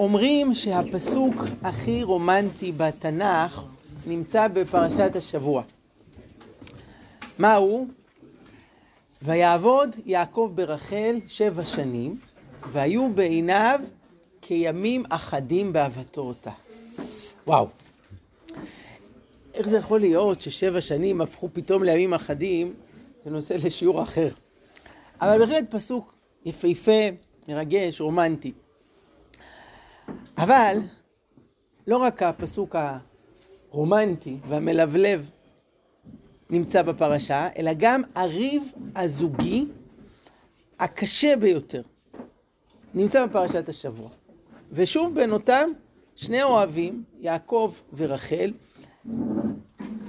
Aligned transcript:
אומרים 0.00 0.54
שהפסוק 0.54 1.34
הכי 1.62 2.02
רומנטי 2.02 2.72
בתנ"ך 2.72 3.62
נמצא 4.06 4.48
בפרשת 4.48 5.16
השבוע. 5.16 5.62
מהו? 7.38 7.86
ויעבוד 9.22 9.96
יעקב 10.06 10.52
ברחל 10.54 11.16
שבע 11.28 11.64
שנים, 11.64 12.18
והיו 12.72 13.08
בעיניו 13.14 13.80
כימים 14.42 15.02
אחדים 15.08 15.72
באהבתו 15.72 16.20
אותה. 16.20 16.50
וואו. 17.46 17.68
איך 19.54 19.68
זה 19.68 19.76
יכול 19.76 20.00
להיות 20.00 20.40
ששבע 20.40 20.80
שנים 20.80 21.20
הפכו 21.20 21.48
פתאום 21.52 21.82
לימים 21.82 22.14
אחדים? 22.14 22.74
זה 23.24 23.30
נושא 23.30 23.54
לשיעור 23.64 24.02
אחר. 24.02 24.28
אבל 25.20 25.38
בהחלט 25.38 25.64
פסוק 25.70 26.14
יפהפה, 26.44 27.00
מרגש, 27.48 28.00
רומנטי. 28.00 28.52
אבל 30.42 30.78
לא 31.86 31.96
רק 31.96 32.22
הפסוק 32.22 32.76
הרומנטי 33.70 34.36
והמלבלב 34.48 35.30
נמצא 36.50 36.82
בפרשה, 36.82 37.48
אלא 37.58 37.70
גם 37.78 38.02
הריב 38.14 38.72
הזוגי 38.96 39.66
הקשה 40.78 41.36
ביותר 41.36 41.82
נמצא 42.94 43.26
בפרשת 43.26 43.68
השבוע. 43.68 44.08
ושוב 44.72 45.14
בין 45.14 45.32
אותם 45.32 45.70
שני 46.16 46.42
אוהבים, 46.42 47.04
יעקב 47.20 47.74
ורחל. 47.96 48.52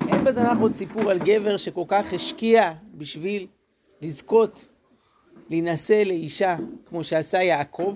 אין 0.08 0.24
בתנ"ך 0.24 0.62
עוד 0.62 0.76
סיפור 0.76 1.12
על 1.12 1.20
גבר 1.20 1.58
שכל 1.58 1.86
כך 1.88 2.14
השקיע 2.14 2.74
בשביל 2.94 3.48
לזכות 4.02 4.66
להינשא 5.50 6.04
לאישה 6.06 6.56
כמו 6.86 7.04
שעשה 7.04 7.44
יעקב. 7.44 7.96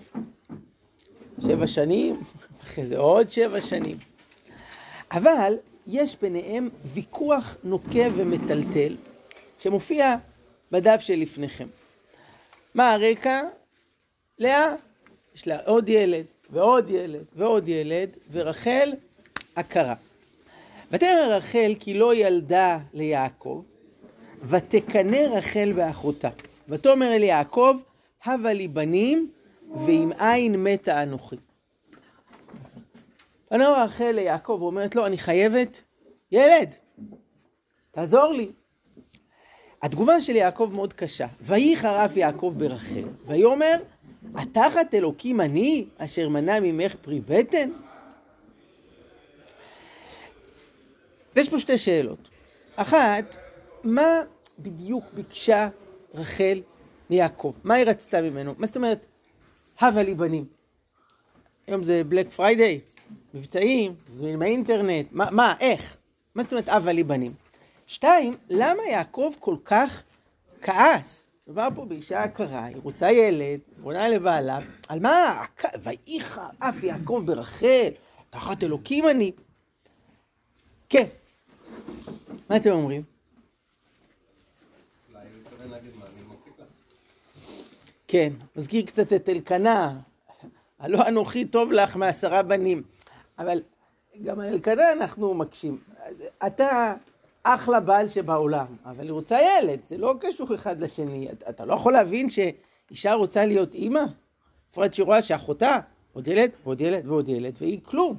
שבע 1.42 1.68
שנים, 1.68 2.24
אחרי 2.64 2.86
זה 2.86 2.98
עוד 2.98 3.30
שבע 3.30 3.62
שנים. 3.62 3.98
אבל 5.12 5.54
יש 5.88 6.18
ביניהם 6.22 6.70
ויכוח 6.94 7.58
נוקב 7.64 8.12
ומטלטל 8.16 8.96
שמופיע 9.60 10.16
בדף 10.72 11.02
שלפניכם. 11.02 11.68
מה 12.76 12.92
הרקע? 12.92 13.42
לאה, 14.40 14.76
יש 15.36 15.48
לה 15.48 15.60
עוד 15.66 15.90
ילד 15.90 16.26
ועוד 16.50 16.90
ילד 16.90 17.26
ועוד 17.36 17.70
ילד, 17.70 18.10
ורחל 18.32 18.94
עקרה. 19.56 19.94
ותרא 20.92 21.38
רחל 21.38 21.76
כי 21.80 21.94
לא 21.94 22.16
ילדה 22.16 22.80
ליעקב, 22.94 23.62
ותקנא 24.50 25.18
רחל 25.18 25.72
באחותה. 25.76 26.30
ותאמר 26.70 27.14
אל 27.14 27.24
יעקב, 27.24 27.78
הבה 28.26 28.54
לי 28.54 28.68
בנים, 28.68 29.30
ועם 29.76 30.12
עין 30.20 30.64
מתה 30.64 31.04
אנוכי. 31.04 31.36
פנה 33.50 33.70
רחל 33.70 34.12
ליעקב 34.12 34.58
ואומרת 34.62 34.96
לו, 34.96 35.06
אני 35.06 35.18
חייבת 35.18 35.84
ילד, 36.32 36.76
תעזור 37.92 38.34
לי. 38.34 38.52
התגובה 39.82 40.22
של 40.22 40.36
יעקב 40.36 40.70
מאוד 40.74 40.94
קשה. 40.94 41.28
ויהי 41.42 41.78
חרף 41.78 42.18
יעקב 42.18 42.54
ברחל, 42.58 43.04
ויאמר, 43.26 43.76
התחת 44.36 44.94
אלוקים 44.94 45.42
אני, 45.42 45.86
אשר 45.98 46.30
מנע 46.30 46.60
ממך 46.60 46.96
פרי 47.02 47.20
בטן? 47.20 47.70
ויש 51.36 51.50
פה 51.50 51.60
שתי 51.60 51.78
שאלות. 51.78 52.30
אחת, 52.76 53.36
מה 53.84 54.22
בדיוק 54.60 55.04
ביקשה 55.14 55.70
רחל 56.14 56.62
מיעקב? 57.10 57.54
מה 57.64 57.74
היא 57.74 57.86
רצתה 57.86 58.22
ממנו? 58.22 58.54
מה 58.58 58.68
זאת 58.68 58.76
אומרת, 58.76 59.06
הבה 59.80 60.04
לי 60.04 60.16
בנים? 60.16 60.46
היום 61.68 61.84
זה 61.84 62.04
Black 62.04 62.30
Friday, 62.30 62.80
מבצעים, 63.34 63.94
זמינים 64.10 64.40
מהאינטרנט, 64.40 65.08
מה, 65.12 65.32
מה, 65.32 65.54
איך? 65.60 65.98
מה 66.36 66.44
זאת 66.44 66.52
אומרת 66.52 66.70
הבה 66.70 66.92
לי 66.92 67.04
בנים? 67.04 67.34
שתיים, 67.88 68.34
למה 68.50 68.84
יעקב 68.84 69.34
כל 69.40 69.56
כך 69.66 70.04
כעס? 70.62 71.24
מדובר 71.48 71.68
פה 71.76 71.86
באישה 71.86 72.24
עקרה, 72.24 72.64
היא 72.64 72.78
רוצה 72.84 73.12
ילד, 73.12 73.60
בונה 73.78 74.08
לבעלה, 74.08 74.60
על 74.90 75.00
מה? 75.00 75.44
ויהי 75.84 76.20
אף 76.60 76.84
יעקב 76.84 77.22
ברחל, 77.26 77.90
תחת 78.30 78.64
אלוקים 78.64 79.10
אני. 79.10 79.32
כן. 80.90 81.06
מה 82.50 82.56
אתם 82.56 82.72
אומרים? 82.72 83.15
כן, 88.16 88.30
מזכיר 88.56 88.86
קצת 88.86 89.14
את 89.14 89.30
אלקנה, 89.30 90.00
הלא 90.80 91.08
אנוכי 91.08 91.46
טוב 91.46 91.72
לך 91.72 91.96
מעשרה 91.96 92.44
בנים. 92.44 92.84
אבל 93.40 93.62
גם 94.24 94.40
על 94.40 94.46
אלקנה 94.54 94.92
אנחנו 94.92 95.34
מקשים. 95.34 95.80
אתה 96.48 96.94
אחלה 97.44 97.80
בעל 97.80 98.08
שבעולם, 98.08 98.66
אבל 98.86 99.04
היא 99.04 99.12
רוצה 99.12 99.38
ילד, 99.42 99.80
זה 99.90 99.98
לא 99.98 100.16
קשור 100.20 100.56
אחד 100.56 100.80
לשני. 100.80 101.32
אתה, 101.32 101.50
אתה 101.50 101.66
לא 101.66 101.74
יכול 101.74 101.94
להבין 101.94 102.28
שאישה 102.30 103.14
רוצה 103.14 103.46
להיות 103.46 103.74
אימא? 103.74 104.04
בפרט 104.70 104.94
שהיא 104.94 105.06
רואה 105.06 105.22
שאחותה, 105.22 105.80
עוד 106.14 106.28
ילד 106.28 106.52
ועוד 106.64 106.82
ילד 106.82 107.08
ועוד 107.08 107.30
ילד, 107.30 107.54
והיא 107.60 107.80
כלום. 107.84 108.18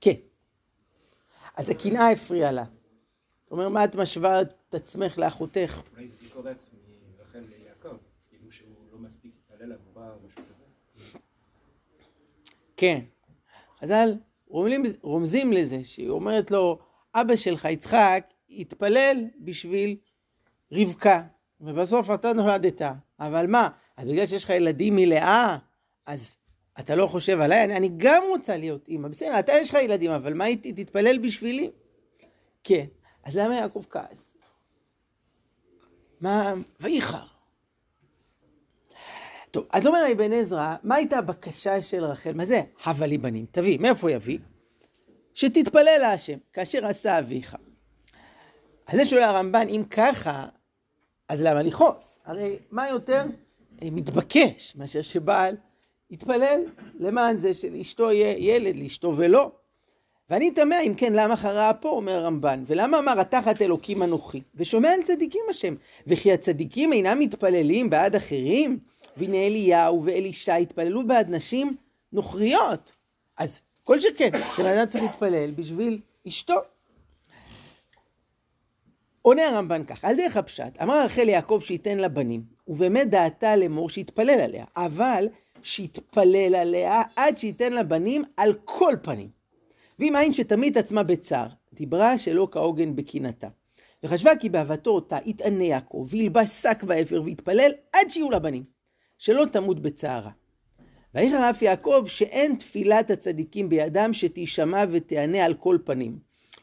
כן. 0.00 0.14
אז 1.56 1.68
הקנאה 1.68 2.10
הפריעה 2.10 2.52
לה. 2.52 2.64
זאת 3.44 3.52
אומרת, 3.52 3.72
מה 3.72 3.84
את 3.84 3.94
משווה 3.94 4.40
את 4.70 4.74
עצמך 4.74 5.18
לאחותך? 5.18 5.80
אולי 5.94 6.08
זה 6.08 6.16
ביקורת 6.22 6.64
מרחל 7.18 7.38
ליעקב, 7.38 7.96
כאילו 8.28 8.52
שהוא 8.52 8.74
לא 8.92 8.98
מספיק 8.98 9.32
התפלל 9.38 9.72
עבורה 9.72 10.10
או 10.10 10.16
משהו 10.26 10.42
כזה. 10.42 11.18
כן. 12.76 13.00
חז"ל 13.80 14.14
רומזים, 14.48 14.82
רומזים 15.02 15.52
לזה, 15.52 15.84
שהיא 15.84 16.08
אומרת 16.08 16.50
לו, 16.50 16.78
אבא 17.14 17.36
שלך 17.36 17.64
יצחק 17.64 18.24
התפלל 18.50 19.24
בשביל 19.38 19.96
רבקה, 20.72 21.22
ובסוף 21.60 22.10
אתה 22.10 22.32
נולדת. 22.32 22.82
אבל 23.20 23.46
מה, 23.46 23.68
אז 23.96 24.08
בגלל 24.08 24.26
שיש 24.26 24.44
לך 24.44 24.50
ילדים 24.50 24.96
מלאה, 24.96 25.58
אז 26.06 26.36
אתה 26.78 26.94
לא 26.94 27.06
חושב 27.06 27.40
עליי? 27.40 27.64
אני, 27.64 27.76
אני 27.76 27.90
גם 27.96 28.22
רוצה 28.28 28.56
להיות 28.56 28.88
אימא. 28.88 29.08
בסדר, 29.08 29.38
אתה 29.38 29.52
יש 29.52 29.70
לך 29.70 29.76
ילדים, 29.82 30.10
אבל 30.10 30.34
מה 30.34 30.46
איתי? 30.46 30.72
תתפלל 30.72 31.18
בשבילי? 31.18 31.70
כן. 32.64 32.86
אז 33.24 33.36
למה 33.36 33.56
יעקב 33.56 33.84
כעס? 33.90 34.29
מה, 36.20 36.54
וייחר. 36.80 37.24
טוב, 39.50 39.66
אז 39.72 39.86
אומר 39.86 40.12
אבן 40.12 40.32
עזרא, 40.32 40.76
מה 40.82 40.94
הייתה 40.94 41.18
הבקשה 41.18 41.82
של 41.82 42.04
רחל? 42.04 42.32
מה 42.32 42.46
זה? 42.46 42.62
הבה 42.84 43.06
לי 43.06 43.18
בנים. 43.18 43.46
תביא, 43.50 43.78
מאיפה 43.78 44.10
יביא? 44.10 44.38
שתתפלל 45.34 45.98
להשם, 46.00 46.38
כאשר 46.52 46.86
עשה 46.86 47.18
אביך. 47.18 47.56
אז 48.86 48.96
זה 48.96 49.06
שואל 49.06 49.22
הרמב"ן, 49.22 49.68
אם 49.68 49.82
ככה, 49.90 50.46
אז 51.28 51.42
למה 51.42 51.62
לכעוס? 51.62 52.18
הרי 52.24 52.58
מה 52.70 52.88
יותר 52.88 53.24
מתבקש 53.82 54.76
מאשר 54.76 55.02
שבעל 55.02 55.56
יתפלל 56.10 56.60
למען 56.98 57.36
זה 57.36 57.54
שלאשתו 57.54 58.12
יהיה 58.12 58.34
ילד, 58.38 58.76
לאשתו 58.76 59.14
ולא. 59.16 59.52
ואני 60.30 60.50
תמה 60.50 60.80
אם 60.80 60.94
כן 60.94 61.12
למה 61.12 61.36
חרה 61.36 61.74
פה 61.74 61.88
אומר 61.88 62.12
הרמב"ן 62.12 62.64
ולמה 62.66 62.98
אמר 62.98 63.20
התחת 63.20 63.62
אלוקים 63.62 64.02
אנוכי 64.02 64.40
ושומע 64.54 64.88
על 64.88 65.02
צדיקים 65.02 65.42
השם 65.50 65.74
וכי 66.06 66.32
הצדיקים 66.32 66.92
אינם 66.92 67.18
מתפללים 67.18 67.90
בעד 67.90 68.16
אחרים 68.16 68.78
והנה 69.16 69.36
אליהו 69.36 70.04
ואלישע 70.04 70.54
התפללו 70.54 71.06
בעד 71.06 71.30
נשים 71.30 71.76
נוכריות 72.12 72.96
אז 73.38 73.60
כל 73.84 74.00
שכן 74.00 74.30
שבן 74.56 74.66
אדם 74.66 74.86
צריך 74.86 75.04
להתפלל 75.04 75.50
בשביל 75.50 76.00
אשתו. 76.28 76.54
עונה 79.22 79.48
הרמב"ן 79.48 79.84
כך, 79.84 80.04
על 80.04 80.16
דרך 80.16 80.36
הפשט, 80.36 80.82
אמר 80.82 81.04
רחל 81.04 81.22
ליעקב 81.22 81.60
שייתן 81.64 81.98
לה 81.98 82.08
בנים, 82.08 82.42
ובאמת 82.68 83.10
דעתה 83.10 83.56
לאמור 83.56 83.90
שיתפלל 83.90 84.40
עליה, 84.40 84.64
אבל 84.76 85.28
שיתפלל 85.62 86.54
עליה 86.54 87.02
עד 87.16 87.38
שייתן 87.38 87.72
לה 87.72 87.82
בנים 87.82 88.22
על 88.36 88.54
כל 88.64 88.94
פנים. 89.02 89.39
ואם 90.00 90.16
עין 90.16 90.32
שתמיד 90.32 90.78
עצמה 90.78 91.02
בצער, 91.02 91.46
דיברה 91.72 92.18
שלא 92.18 92.48
כהוגן 92.50 92.96
בקנאתה. 92.96 93.48
וחשבה 94.02 94.36
כי 94.36 94.48
באהבתו 94.48 94.90
אותה 94.90 95.18
יתענה 95.24 95.64
יעקב, 95.64 96.06
וילבש 96.10 96.48
שק 96.48 96.82
ואפר 96.86 97.22
ויתפלל 97.24 97.72
עד 97.92 98.08
שיהיו 98.10 98.30
לה 98.30 98.38
בנים, 98.38 98.64
שלא 99.18 99.44
תמות 99.52 99.80
בצערה. 99.80 100.30
ויחר 101.14 101.50
אף 101.50 101.62
יעקב 101.62 102.04
שאין 102.06 102.56
תפילת 102.56 103.10
הצדיקים 103.10 103.68
בידם 103.68 104.10
שתישמע 104.12 104.84
ותענה 104.90 105.44
על 105.44 105.54
כל 105.54 105.78
פנים. 105.84 106.18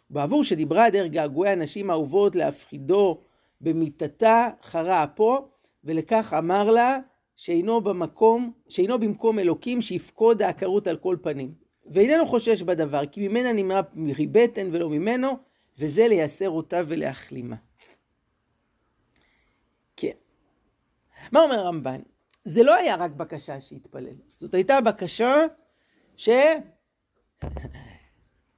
בעבור 0.09 0.43
שדיברה 0.43 0.89
דרך 0.89 1.11
געגועי 1.11 1.51
הנשים 1.51 1.89
האהובות 1.89 2.35
להפחידו 2.35 3.21
במיתתה 3.61 4.47
חרה 4.63 5.03
אפו, 5.03 5.47
ולכך 5.83 6.35
אמר 6.37 6.69
לה 6.69 6.99
שאינו 7.35 7.81
במקום, 7.81 8.51
שאינו 8.69 8.99
במקום 8.99 9.39
אלוקים 9.39 9.81
שיפקוד 9.81 10.41
העקרות 10.41 10.87
על 10.87 10.97
כל 10.97 11.17
פנים. 11.21 11.66
ואיננו 11.89 12.27
חושש 12.27 12.61
בדבר, 12.61 13.05
כי 13.05 13.27
ממנה 13.27 13.53
נמרא 13.53 13.81
פרי 13.81 14.27
בטן 14.27 14.69
ולא 14.71 14.89
ממנו, 14.89 15.37
וזה 15.79 16.07
לייסר 16.07 16.49
אותה 16.49 16.81
ולהחלימה. 16.87 17.55
כן. 19.95 20.11
מה 21.31 21.39
אומר 21.39 21.59
הרמב"ן? 21.59 21.99
זה 22.45 22.63
לא 22.63 22.75
היה 22.75 22.95
רק 22.95 23.11
בקשה 23.11 23.61
שהתפלל, 23.61 24.15
זאת 24.39 24.53
הייתה 24.53 24.81
בקשה 24.81 25.45
ש... 26.15 26.29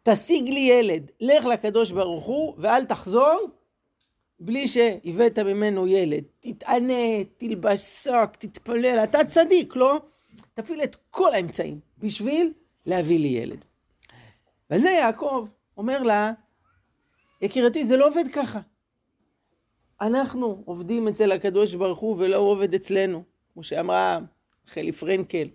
תשיג 0.03 0.49
לי 0.49 0.59
ילד, 0.59 1.11
לך 1.19 1.45
לקדוש 1.45 1.91
ברוך 1.91 2.25
הוא 2.25 2.55
ואל 2.57 2.85
תחזור 2.85 3.49
בלי 4.39 4.67
שהבאת 4.67 5.39
ממנו 5.39 5.87
ילד. 5.87 6.23
תתענה, 6.39 7.23
תלבש 7.37 7.81
שק, 7.81 8.29
תתפלל, 8.39 8.99
אתה 9.03 9.25
צדיק, 9.25 9.75
לא? 9.75 10.01
תפעיל 10.53 10.83
את 10.83 10.95
כל 11.09 11.33
האמצעים 11.33 11.79
בשביל 11.97 12.53
להביא 12.85 13.19
לי 13.19 13.27
ילד. 13.27 13.65
וזה 14.71 14.89
יעקב 14.89 15.47
אומר 15.77 16.03
לה, 16.03 16.31
יקירתי, 17.41 17.85
זה 17.85 17.97
לא 17.97 18.07
עובד 18.07 18.23
ככה. 18.33 18.59
אנחנו 20.01 20.61
עובדים 20.65 21.07
אצל 21.07 21.31
הקדוש 21.31 21.75
ברוך 21.75 21.99
הוא 21.99 22.15
ולא 22.19 22.37
הוא 22.37 22.49
עובד 22.49 22.73
אצלנו. 22.73 23.23
כמו 23.53 23.63
שאמרה 23.63 24.19
חלי 24.65 24.91
פרנקל, 24.91 25.47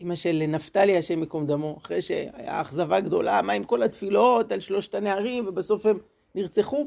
אמא 0.00 0.14
של 0.14 0.42
נפתלי, 0.48 0.96
השם 0.96 1.20
ייקום 1.20 1.46
דמו, 1.46 1.76
אחרי 1.82 2.02
שהיה 2.02 2.60
אכזבה 2.60 3.00
גדולה, 3.00 3.42
מה 3.42 3.52
עם 3.52 3.64
כל 3.64 3.82
התפילות 3.82 4.52
על 4.52 4.60
שלושת 4.60 4.94
הנערים, 4.94 5.48
ובסוף 5.48 5.86
הם 5.86 5.98
נרצחו. 6.34 6.86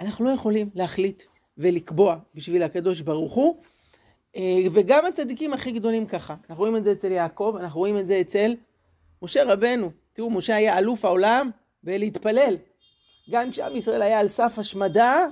אנחנו 0.00 0.24
לא 0.24 0.30
יכולים 0.30 0.70
להחליט 0.74 1.22
ולקבוע 1.58 2.16
בשביל 2.34 2.62
הקדוש 2.62 3.00
ברוך 3.00 3.34
הוא, 3.34 3.56
אה, 4.36 4.58
וגם 4.72 5.06
הצדיקים 5.06 5.52
הכי 5.52 5.72
גדולים 5.72 6.06
ככה. 6.06 6.34
אנחנו 6.50 6.62
רואים 6.62 6.76
את 6.76 6.84
זה 6.84 6.92
אצל 6.92 7.12
יעקב, 7.12 7.56
אנחנו 7.60 7.80
רואים 7.80 7.98
את 7.98 8.06
זה 8.06 8.20
אצל 8.20 8.54
משה 9.22 9.52
רבנו. 9.52 9.90
תראו, 10.12 10.30
משה 10.30 10.56
היה 10.56 10.78
אלוף 10.78 11.04
העולם 11.04 11.50
בלהתפלל. 11.82 12.56
גם 13.30 13.50
כשעם 13.50 13.76
ישראל 13.76 14.02
היה 14.02 14.20
על 14.20 14.28
סף 14.28 14.58
השמדה, 14.58 15.26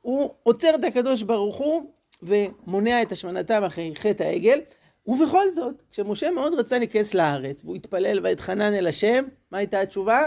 הוא 0.00 0.34
עוצר 0.42 0.74
את 0.74 0.84
הקדוש 0.84 1.22
ברוך 1.22 1.56
הוא 1.56 1.92
ומונע 2.22 3.02
את 3.02 3.12
השמנתם 3.12 3.64
אחרי 3.64 3.92
חטא 3.96 4.22
העגל. 4.22 4.60
ובכל 5.06 5.50
זאת, 5.54 5.82
כשמשה 5.90 6.30
מאוד 6.30 6.54
רצה 6.54 6.78
להיכנס 6.78 7.14
לארץ, 7.14 7.64
והוא 7.64 7.76
התפלל 7.76 8.20
והתחנן 8.22 8.74
אל 8.74 8.86
השם, 8.86 9.24
מה 9.50 9.58
הייתה 9.58 9.80
התשובה? 9.80 10.26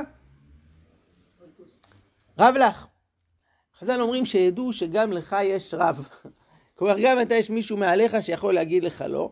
רב 2.40 2.56
לך. 2.56 2.86
חז"ל 3.80 4.02
אומרים 4.02 4.26
שידעו 4.26 4.74
שגם 4.74 5.12
לך 5.12 5.36
יש 5.44 5.74
רב. 5.74 6.08
כלומר, 6.76 6.96
גם 7.04 7.22
אתה 7.22 7.36
יש 7.36 7.50
מישהו 7.50 7.78
מעליך 7.78 8.18
שיכול 8.22 8.54
להגיד 8.54 8.84
לך 8.84 9.04
לא. 9.08 9.32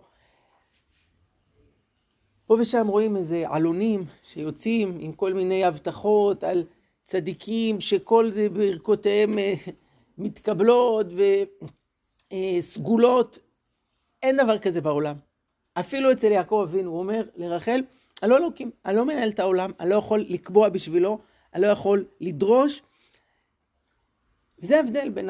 פה 2.50 2.57
ושם 2.60 2.88
רואים 2.88 3.16
איזה 3.16 3.44
עלונים 3.50 4.06
שיוצאים 4.24 4.98
עם 5.00 5.13
כל 5.13 5.34
מיני 5.34 5.63
הבטחות 5.63 6.44
על 6.44 6.63
צדיקים 7.04 7.81
שכל 7.81 8.31
ברכותיהם 8.54 9.40
אה, 9.40 9.54
מתקבלות 10.18 11.07
וסגולות. 12.34 13.40
אין 14.24 14.38
דבר 14.38 14.57
כזה 14.57 14.81
בעולם. 14.81 15.16
אפילו 15.74 16.12
אצל 16.12 16.31
יעקב 16.31 16.66
אבינו, 16.69 16.92
הוא 16.92 17.00
אומר 17.00 17.24
לרחל, 17.36 17.81
אני 18.24 18.30
לא 18.30 18.38
אלוקים, 18.38 18.72
אני 18.86 18.96
לא 18.96 19.06
מנהל 19.06 19.30
את 19.30 19.40
העולם, 19.40 19.72
אני 19.80 19.90
לא 19.90 19.96
יכול 19.96 20.25
לקבוע 20.30 20.69
בשבילו, 20.69 21.19
אני 21.54 21.62
לא 21.62 21.68
יכול 21.68 22.06
לדרוש. 22.19 22.81
וזה 24.60 24.78
ההבדל 24.78 25.10
בין 25.10 25.30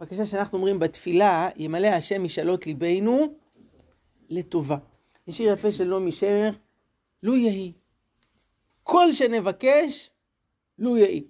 הבקשה 0.00 0.26
שאנחנו 0.26 0.58
אומרים 0.58 0.78
בתפילה, 0.78 1.48
ימלא 1.56 1.88
השם 1.88 2.24
משאלות 2.24 2.66
ליבנו 2.66 3.34
לטובה. 4.28 4.76
יש 5.30 5.36
שיר 5.36 5.52
יפה 5.52 5.72
של 5.72 5.84
נעמי 5.84 6.12
שמר, 6.12 6.50
לו 7.22 7.36
יהי. 7.36 7.72
כל 8.82 9.12
שנבקש, 9.12 10.10
לו 10.78 10.96
יהי. 10.96 11.24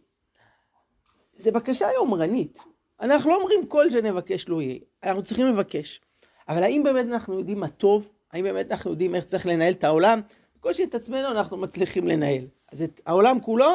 זה 1.37 1.53
בקשה 1.53 1.89
יומרנית. 1.95 2.59
אנחנו 3.01 3.31
לא 3.31 3.37
אומרים 3.37 3.67
כל 3.67 3.91
שנבקש 3.91 4.49
לו 4.49 4.61
יהי, 4.61 4.81
אנחנו 5.03 5.23
צריכים 5.23 5.47
לבקש. 5.47 6.01
אבל 6.49 6.63
האם 6.63 6.83
באמת 6.83 7.07
אנחנו 7.07 7.39
יודעים 7.39 7.61
מה 7.61 7.69
טוב? 7.69 8.09
האם 8.33 8.45
באמת 8.45 8.71
אנחנו 8.71 8.91
יודעים 8.91 9.15
איך 9.15 9.25
צריך 9.25 9.47
לנהל 9.47 9.73
את 9.73 9.85
העולם? 9.85 10.21
בקושי 10.57 10.85
את 10.85 10.95
עצמנו 10.95 11.29
אנחנו 11.29 11.57
מצליחים 11.57 12.09
לנהל. 12.09 12.45
אז 12.73 12.83
את 12.83 13.01
העולם 13.07 13.41
כולו, 13.41 13.71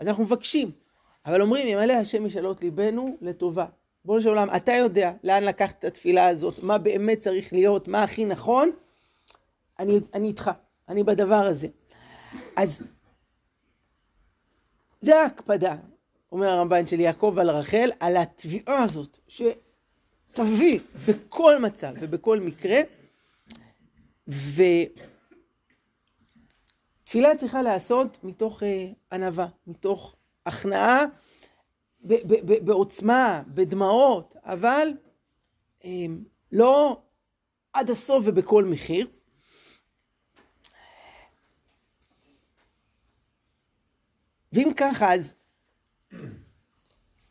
אז 0.00 0.08
אנחנו 0.08 0.22
מבקשים. 0.22 0.70
אבל 1.26 1.42
אומרים, 1.42 1.68
ימלא 1.68 1.92
השם 1.92 2.24
משאלות 2.24 2.62
ליבנו 2.62 3.16
לטובה. 3.20 3.66
בואו 4.04 4.22
של 4.22 4.28
עולם, 4.28 4.48
אתה 4.56 4.72
יודע 4.72 5.12
לאן 5.24 5.44
לקחת 5.44 5.78
את 5.78 5.84
התפילה 5.84 6.28
הזאת, 6.28 6.62
מה 6.62 6.78
באמת 6.78 7.18
צריך 7.18 7.52
להיות, 7.52 7.88
מה 7.88 8.02
הכי 8.02 8.24
נכון, 8.24 8.70
אני, 9.80 10.00
אני 10.14 10.28
איתך, 10.28 10.50
אני 10.88 11.04
בדבר 11.04 11.34
הזה. 11.34 11.68
אז 12.56 12.82
זה 15.00 15.20
ההקפדה, 15.20 15.76
אומר 16.32 16.46
הרמב"ן 16.46 16.86
של 16.86 17.00
יעקב 17.00 17.36
על 17.40 17.50
רחל, 17.50 17.90
על 18.00 18.16
התביעה 18.16 18.82
הזאת, 18.82 19.18
שתביא 19.28 20.80
בכל 21.08 21.58
מצב 21.58 21.94
ובכל 22.00 22.40
מקרה 22.40 22.80
ותפילה 27.04 27.36
צריכה 27.38 27.62
להיעשות 27.62 28.24
מתוך 28.24 28.62
אה, 28.62 28.88
ענווה, 29.12 29.46
מתוך 29.66 30.16
הכנעה, 30.46 31.04
בעוצמה, 32.64 33.42
בדמעות, 33.46 34.36
אבל 34.44 34.88
אה, 35.84 35.90
לא 36.52 37.00
עד 37.72 37.90
הסוף 37.90 38.24
ובכל 38.28 38.64
מחיר. 38.64 39.06
ואם 44.52 44.68
ככה, 44.76 45.14
אז 45.14 45.34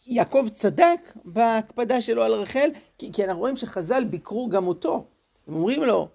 יעקב 0.06 0.48
צדק 0.54 1.00
בהקפדה 1.25 2.01
שלו 2.01 2.24
על 2.24 2.33
רחל, 2.33 2.69
כי, 2.98 3.13
כי 3.13 3.25
אנחנו 3.25 3.39
רואים 3.39 3.56
שחז"ל 3.56 4.04
ביקרו 4.04 4.50
גם 4.50 4.68
אותו. 4.68 5.06
הם 5.48 5.54
אומרים 5.54 5.83
לו, 5.83 6.10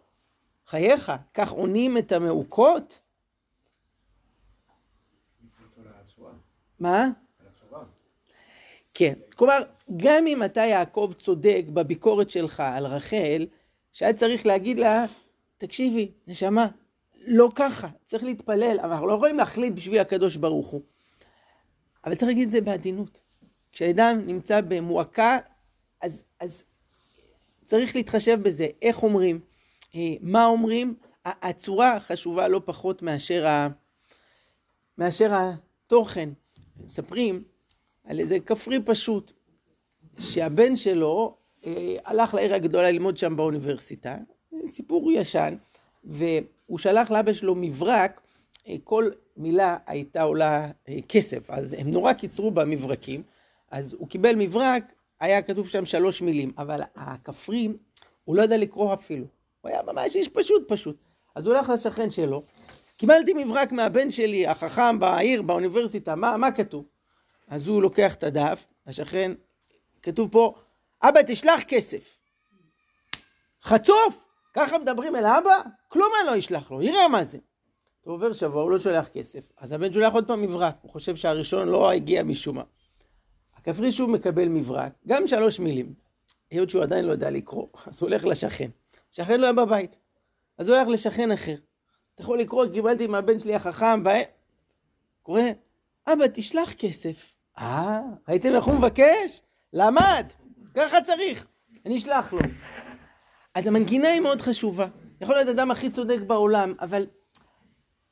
חייך, 0.67 1.13
כך 1.35 1.51
עונים 1.51 1.99
את 1.99 2.13
המעוקות? 2.13 3.01
מה? 6.81 7.09
כן, 8.95 9.15
כלומר, 9.37 9.63
גם 9.97 10.27
אם 10.27 10.43
אתה 10.43 10.61
יעקב 10.61 11.13
צודק 11.19 11.65
בביקורת 11.75 12.31
שלך 12.31 12.61
על 12.61 12.87
רחל, 12.87 13.47
שהיה 13.93 14.13
צריך 14.13 14.47
להגיד 14.47 14.79
לה, 14.79 15.05
תקשיבי, 15.59 16.11
נשמה, 16.27 16.69
לא 17.27 17.49
ככה, 17.55 17.89
צריך 18.05 18.25
להתפלל, 18.25 18.77
אבל 18.81 18.91
אנחנו 18.91 19.07
לא 19.07 19.15
יכולים 19.15 19.37
להחליט 19.37 19.73
בשביל 19.73 20.01
הקדוש 20.01 20.37
ברוך 20.37 20.67
הוא. 20.67 20.83
אבל 22.05 22.15
צריך 22.15 22.29
להגיד 22.29 22.45
את 22.45 22.51
זה 22.51 22.61
בעדינות. 22.61 23.21
כשאדם 23.73 24.21
נמצא 24.27 24.61
במועקה, 24.61 25.39
אז, 26.01 26.23
אז 26.41 26.65
צריך 27.65 27.97
להתחשב 27.97 28.39
בזה, 28.43 28.67
איך 28.83 29.03
אומרים, 29.03 29.41
אה, 29.95 30.15
מה 30.21 30.47
אומרים, 30.47 30.95
הצורה 31.25 32.01
חשובה 32.01 32.49
לא 32.49 32.61
פחות 32.65 33.03
מאשר, 33.03 33.47
ה... 33.47 33.69
מאשר 34.99 35.31
התוכן. 35.33 36.29
מספרים 36.85 37.45
על 38.05 38.21
איזה 38.21 38.41
כפרי 38.41 38.79
פשוט, 38.85 39.33
שהבן 40.19 40.77
שלו 40.77 41.37
אה, 41.67 41.97
הלך 42.05 42.35
לעיר 42.35 42.55
הגדולה 42.55 42.91
ללמוד 42.91 43.17
שם 43.17 43.37
באוניברסיטה, 43.37 44.17
סיפור 44.69 45.13
ישן, 45.13 45.55
והוא 46.05 46.79
שלח 46.79 47.11
לאבא 47.11 47.33
שלו 47.33 47.55
מברק, 47.55 48.21
כל 48.85 49.11
מילה 49.37 49.77
הייתה 49.87 50.23
עולה 50.23 50.71
אה, 50.89 50.99
כסף, 51.09 51.51
אז 51.51 51.73
הם 51.79 51.91
נורא 51.91 52.13
קיצרו 52.13 52.51
במברקים, 52.51 53.23
אז 53.71 53.93
הוא 53.93 54.09
קיבל 54.09 54.35
מברק, 54.35 54.85
היה 55.21 55.43
כתוב 55.43 55.69
שם 55.69 55.85
שלוש 55.85 56.23
מילים, 56.23 56.53
אבל 56.59 56.81
הכפרי, 56.97 57.69
הוא 58.25 58.37
לא 58.37 58.43
ידע 58.43 58.57
לקרוא 58.57 58.95
אפילו. 58.95 59.27
הוא 59.61 59.71
היה 59.71 59.83
ממש 59.83 60.17
איש 60.17 60.29
פשוט 60.29 60.69
פשוט. 60.69 60.97
אז 61.35 61.47
הוא 61.47 61.55
הולך 61.55 61.69
לשכן 61.69 62.11
שלו, 62.11 62.43
קיבלתי 62.97 63.33
מברק 63.33 63.73
מהבן 63.73 64.11
שלי, 64.11 64.47
החכם 64.47 64.99
בעיר, 64.99 65.43
באוניברסיטה, 65.43 66.15
מה, 66.15 66.37
מה 66.37 66.53
כתוב? 66.53 66.85
אז 67.49 67.67
הוא 67.67 67.83
לוקח 67.83 68.15
את 68.15 68.25
הדף, 68.25 68.67
השכן, 68.87 69.33
כתוב 70.03 70.31
פה, 70.33 70.55
אבא 71.03 71.21
תשלח 71.27 71.63
כסף. 71.63 72.19
חצוף! 73.63 74.25
ככה 74.55 74.79
מדברים 74.79 75.17
אל 75.17 75.27
אבא? 75.27 75.61
כלום 75.89 76.09
אני 76.21 76.27
לא 76.27 76.39
אשלח 76.39 76.71
לו, 76.71 76.83
יראה 76.83 77.09
מה 77.09 77.25
זה. 77.25 77.39
הוא 78.05 78.15
עובר 78.15 78.33
שבוע, 78.33 78.63
הוא 78.63 78.71
לא 78.71 78.79
שולח 78.79 79.09
כסף. 79.09 79.53
אז 79.57 79.73
הבן 79.73 79.93
שולח 79.93 80.13
עוד 80.13 80.27
פעם 80.27 80.43
מברק, 80.43 80.75
הוא 80.83 80.91
חושב 80.91 81.17
שהראשון 81.17 81.69
לא 81.69 81.91
הגיע 81.91 82.23
משום 82.23 82.57
מה. 82.57 82.63
הכפרי 83.57 83.93
שוב 83.93 84.11
מקבל 84.11 84.49
מברק, 84.49 84.93
גם 85.07 85.27
שלוש 85.27 85.61
מילים. 85.61 85.95
היות 86.51 86.71
שהוא 86.71 86.83
עדיין 86.83 87.05
לא 87.05 87.13
יודע 87.13 87.31
לקרוא, 87.31 87.69
אז 87.87 88.03
הוא 88.03 88.09
הולך 88.09 88.25
לשכן. 88.25 88.71
שכן 89.13 89.41
לא 89.41 89.47
היה 89.47 89.53
בבית. 89.53 89.97
אז 90.59 90.69
הוא 90.69 90.77
הולך 90.77 90.89
לשכן 90.89 91.33
אחר. 91.33 91.55
אתה 92.15 92.23
יכול 92.23 92.39
לקרוא, 92.39 92.67
קיבלתי 92.73 93.07
מהבן 93.07 93.39
שלי 93.39 93.55
החכם, 93.55 94.03
ו... 94.05 94.09
קורא, 95.23 95.41
אבא, 96.07 96.25
תשלח 96.35 96.73
כסף. 96.73 97.35
אה, 97.59 98.01
ראיתם 98.29 98.55
איך 98.55 98.65
הוא 98.65 98.75
מבקש? 98.75 99.43
למד, 99.73 100.27
ככה 100.75 101.01
צריך, 101.03 101.47
אני 101.87 101.99
אשלח 101.99 102.33
לו. 102.33 102.41
אז 103.55 103.67
המנגינה 103.67 104.09
היא 104.09 104.21
מאוד 104.21 104.41
חשובה. 104.41 104.87
יכול 105.21 105.37
להיות 105.37 105.49
אדם 105.49 105.71
הכי 105.71 105.91
צודק 105.91 106.21
בעולם, 106.27 106.75
אבל 106.81 107.07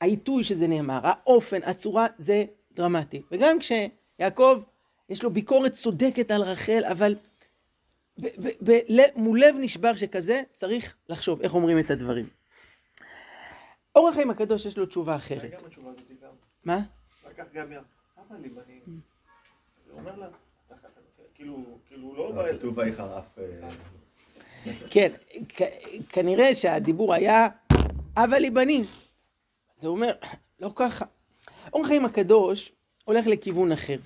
העיתוי 0.02 0.44
שזה 0.44 0.66
נאמר, 0.66 1.00
האופן, 1.02 1.62
הצורה, 1.62 2.06
זה 2.18 2.44
דרמטי. 2.72 3.22
וגם 3.30 3.56
כשיעקב, 3.58 4.62
יש 5.08 5.22
לו 5.22 5.30
ביקורת 5.30 5.72
צודקת 5.72 6.30
על 6.30 6.42
רחל, 6.42 6.82
אבל 6.90 7.14
מול 9.16 9.40
לב 9.40 9.54
נשבר 9.58 9.96
שכזה, 9.96 10.42
צריך 10.52 10.96
לחשוב 11.08 11.42
איך 11.42 11.54
אומרים 11.54 11.78
את 11.78 11.90
הדברים. 11.90 12.28
אור 13.94 14.08
החיים 14.08 14.30
הקדוש 14.30 14.66
יש 14.66 14.78
לו 14.78 14.86
תשובה 14.86 15.16
אחרת. 15.16 15.62
מה? 16.64 16.78
כאילו, 21.34 21.78
כאילו 21.88 22.14
לא 22.14 22.32
בא... 22.32 22.52
כתוב 22.52 22.78
ויחרף. 22.78 23.38
אה, 23.38 23.44
כן, 24.90 25.12
כנראה 26.08 26.54
שהדיבור 26.54 27.14
היה, 27.14 27.48
אבא 28.16 28.36
לי 28.36 28.50
בנים. 28.50 28.84
זה 29.82 29.88
אומר, 29.88 30.12
לא 30.60 30.70
ככה. 30.74 31.04
אור 31.72 31.84
החיים 31.84 32.04
הקדוש 32.04 32.72
הולך 33.04 33.26
לכיוון 33.26 33.72
אחר. 33.72 33.96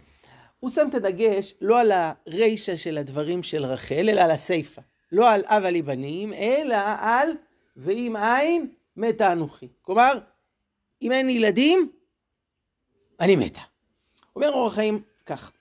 הוא 0.60 0.70
שם 0.70 0.86
את 0.88 0.94
הדגש 0.94 1.54
לא 1.60 1.80
על 1.80 1.92
הרישה 1.92 2.76
של 2.76 2.98
הדברים 2.98 3.42
של 3.42 3.64
רחל, 3.64 4.08
אלא 4.08 4.20
על 4.20 4.30
הסיפה. 4.30 4.82
לא 5.12 5.30
על 5.30 5.44
אבא 5.46 5.68
לי 5.68 5.82
בנים, 5.82 6.32
אלא 6.32 6.76
על 7.00 7.32
ואם 7.76 8.16
אין, 8.16 8.68
מתה 8.96 9.32
אנוכי. 9.32 9.68
כלומר, 9.82 10.18
אם 11.02 11.12
אין 11.12 11.30
ילדים, 11.30 11.92
אני 13.20 13.36
מתה. 13.36 13.60
אומר 14.36 14.52
אור 14.52 14.66
החיים 14.66 15.02
כך, 15.26 15.52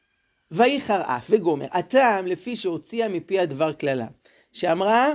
ויחר 0.51 1.01
אף 1.01 1.27
וגומר, 1.29 1.67
הטעם 1.71 2.27
לפי 2.27 2.55
שהוציאה 2.55 3.07
מפי 3.07 3.39
הדבר 3.39 3.73
קללה, 3.73 4.07
שאמרה, 4.51 5.13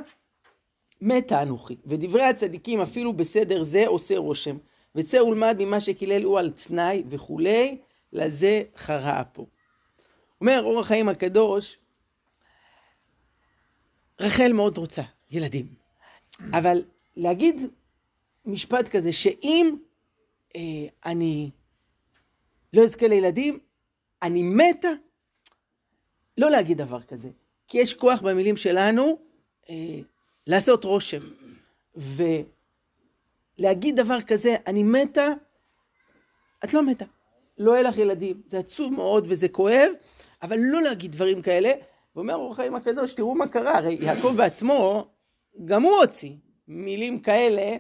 מתה 1.01 1.43
אנוכי, 1.43 1.77
ודברי 1.87 2.23
הצדיקים 2.23 2.81
אפילו 2.81 3.13
בסדר 3.13 3.63
זה 3.63 3.87
עושה 3.87 4.19
רושם, 4.19 4.57
וצא 4.95 5.17
ולמד 5.17 5.57
ממה 5.59 5.81
שקילל 5.81 6.23
הוא 6.23 6.39
על 6.39 6.51
תנאי 6.51 7.03
וכולי, 7.09 7.79
לזה 8.13 8.63
חרה 8.77 9.25
פה. 9.25 9.47
אומר 10.41 10.63
אור 10.65 10.81
החיים 10.81 11.09
הקדוש, 11.09 11.77
רחל 14.21 14.53
מאוד 14.53 14.79
רוצה 14.79 15.03
ילדים, 15.31 15.67
אבל 16.53 16.83
להגיד 17.17 17.57
משפט 18.45 18.89
כזה, 18.89 19.13
שאם 19.13 19.77
אה, 20.57 20.61
אני 21.05 21.51
לא 22.73 22.83
אזכה 22.83 23.09
לילדים, 23.09 23.59
אני 24.23 24.43
מתה, 24.43 24.89
לא 26.39 26.51
להגיד 26.51 26.79
דבר 26.79 27.03
כזה, 27.03 27.29
כי 27.69 27.79
יש 27.79 27.95
כוח 27.95 28.21
במילים 28.21 28.57
שלנו 28.57 29.19
אה, 29.71 30.01
לעשות 30.47 30.85
רושם, 30.85 31.23
ולהגיד 33.61 33.97
דבר 33.97 34.21
כזה, 34.21 34.57
אני 34.67 34.83
מתה, 34.83 35.27
את 36.65 36.75
לא 36.75 36.83
מתה, 36.83 37.05
לא 37.59 37.73
יהיה 37.73 37.83
לך 37.83 37.99
ילדים, 37.99 38.43
זה 38.47 38.59
עצוב 38.59 38.93
מאוד 38.93 39.27
וזה 39.29 39.49
כואב, 39.49 39.89
אבל 40.43 40.59
לא 40.59 40.83
להגיד 40.83 41.13
דברים 41.13 41.43
כאלה. 41.43 41.73
ואומר 42.17 42.35
אור 42.35 42.53
החיים 42.53 42.75
הקדוש, 42.75 43.15
תראו 43.15 43.35
מה 43.35 43.49
קרה, 43.49 43.79
הרי 43.79 43.99
יעקב 44.01 44.33
בעצמו, 44.37 45.09
גם 45.65 45.83
הוא 45.83 45.93
הוציא 45.93 46.33
מילים 46.69 47.21
כאלה, 47.21 47.77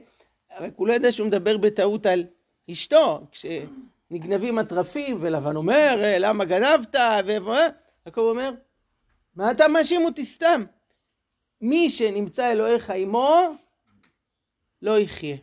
רק 0.58 0.72
הוא 0.76 0.88
לא 0.88 0.92
יודע 0.92 1.12
שהוא 1.12 1.26
מדבר 1.26 1.56
בטעות 1.56 2.06
על 2.06 2.24
אשתו, 2.70 3.26
כשנגנבים 3.32 4.58
התרפים, 4.58 5.18
ולבן 5.20 5.56
אומר, 5.56 6.00
אה, 6.02 6.18
למה 6.18 6.44
גנבת, 6.44 6.94
ויעקב 7.24 8.20
אומר, 8.20 8.52
מה 9.36 9.50
אתה 9.50 9.68
מאשים 9.68 10.04
אותי 10.04 10.24
סתם? 10.24 10.64
מי 11.60 11.90
שנמצא 11.90 12.52
אלוהיך 12.52 12.90
עמו, 12.90 13.40
לא 14.82 14.98
יחיה. 14.98 15.36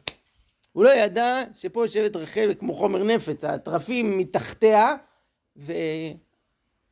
הוא 0.78 0.84
לא 0.84 0.90
ידע 0.90 1.44
שפה 1.56 1.84
יושבת 1.84 2.16
רחל 2.16 2.54
כמו 2.60 2.74
חומר 2.74 3.04
נפץ, 3.04 3.44
התרפים 3.44 4.18
מתחתיה, 4.18 4.96
ו... 5.58 5.74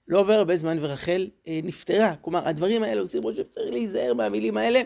לא 0.07 0.19
עובר 0.19 0.33
הרבה 0.33 0.55
זמן 0.55 0.77
ורחל 0.81 1.29
אה, 1.47 1.59
נפטרה. 1.63 2.15
כלומר, 2.15 2.47
הדברים 2.47 2.83
האלה 2.83 3.01
עושים 3.01 3.23
רושם, 3.23 3.43
צריך 3.43 3.71
להיזהר 3.71 4.13
מהמילים 4.13 4.57
האלה. 4.57 4.81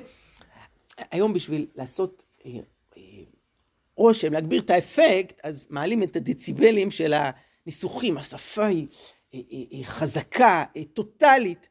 היום 1.12 1.34
בשביל 1.34 1.68
לעשות 1.76 2.24
אה, 2.46 2.52
אה, 2.98 3.02
רושם, 3.96 4.34
להגביר 4.34 4.62
את 4.62 4.70
האפקט, 4.70 5.40
אז 5.44 5.68
מעלים 5.70 6.04
את 6.04 6.16
הדציבלים 6.16 6.92
של 6.92 7.14
הניסוחים, 7.14 8.18
השפה 8.18 8.66
היא 8.66 8.88
אה, 9.34 9.40
אה, 9.52 9.58
אה, 9.74 9.84
חזקה, 9.84 10.64
אה, 10.76 10.84
טוטאלית. 10.94 11.70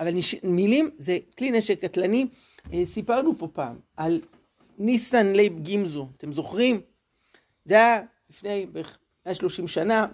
אבל. 0.00 0.14
מילים 0.42 0.90
זה 0.96 1.18
כלי 1.38 1.50
נשק 1.50 1.80
קטלני. 1.80 2.26
אה, 2.72 2.86
סיפרנו 2.86 3.38
פה 3.38 3.48
פעם 3.52 3.78
על 3.96 4.20
ניסן 4.78 5.32
לייב 5.32 5.58
גימזו, 5.58 6.08
אתם 6.16 6.32
זוכרים? 6.32 6.80
זה 7.64 7.74
היה 7.74 8.00
לפני 8.30 8.66
בערך 8.66 8.98
130 9.26 9.68
שנה, 9.68 10.06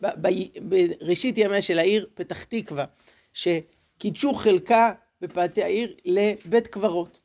בראשית 0.00 1.38
ימיה 1.38 1.62
של 1.62 1.78
העיר 1.78 2.06
פתח 2.14 2.44
תקווה, 2.44 2.84
שקידשו 3.32 4.34
חלקה 4.34 4.92
בפאתי 5.20 5.62
העיר 5.62 5.96
לבית 6.04 6.66
קברות. 6.66 7.18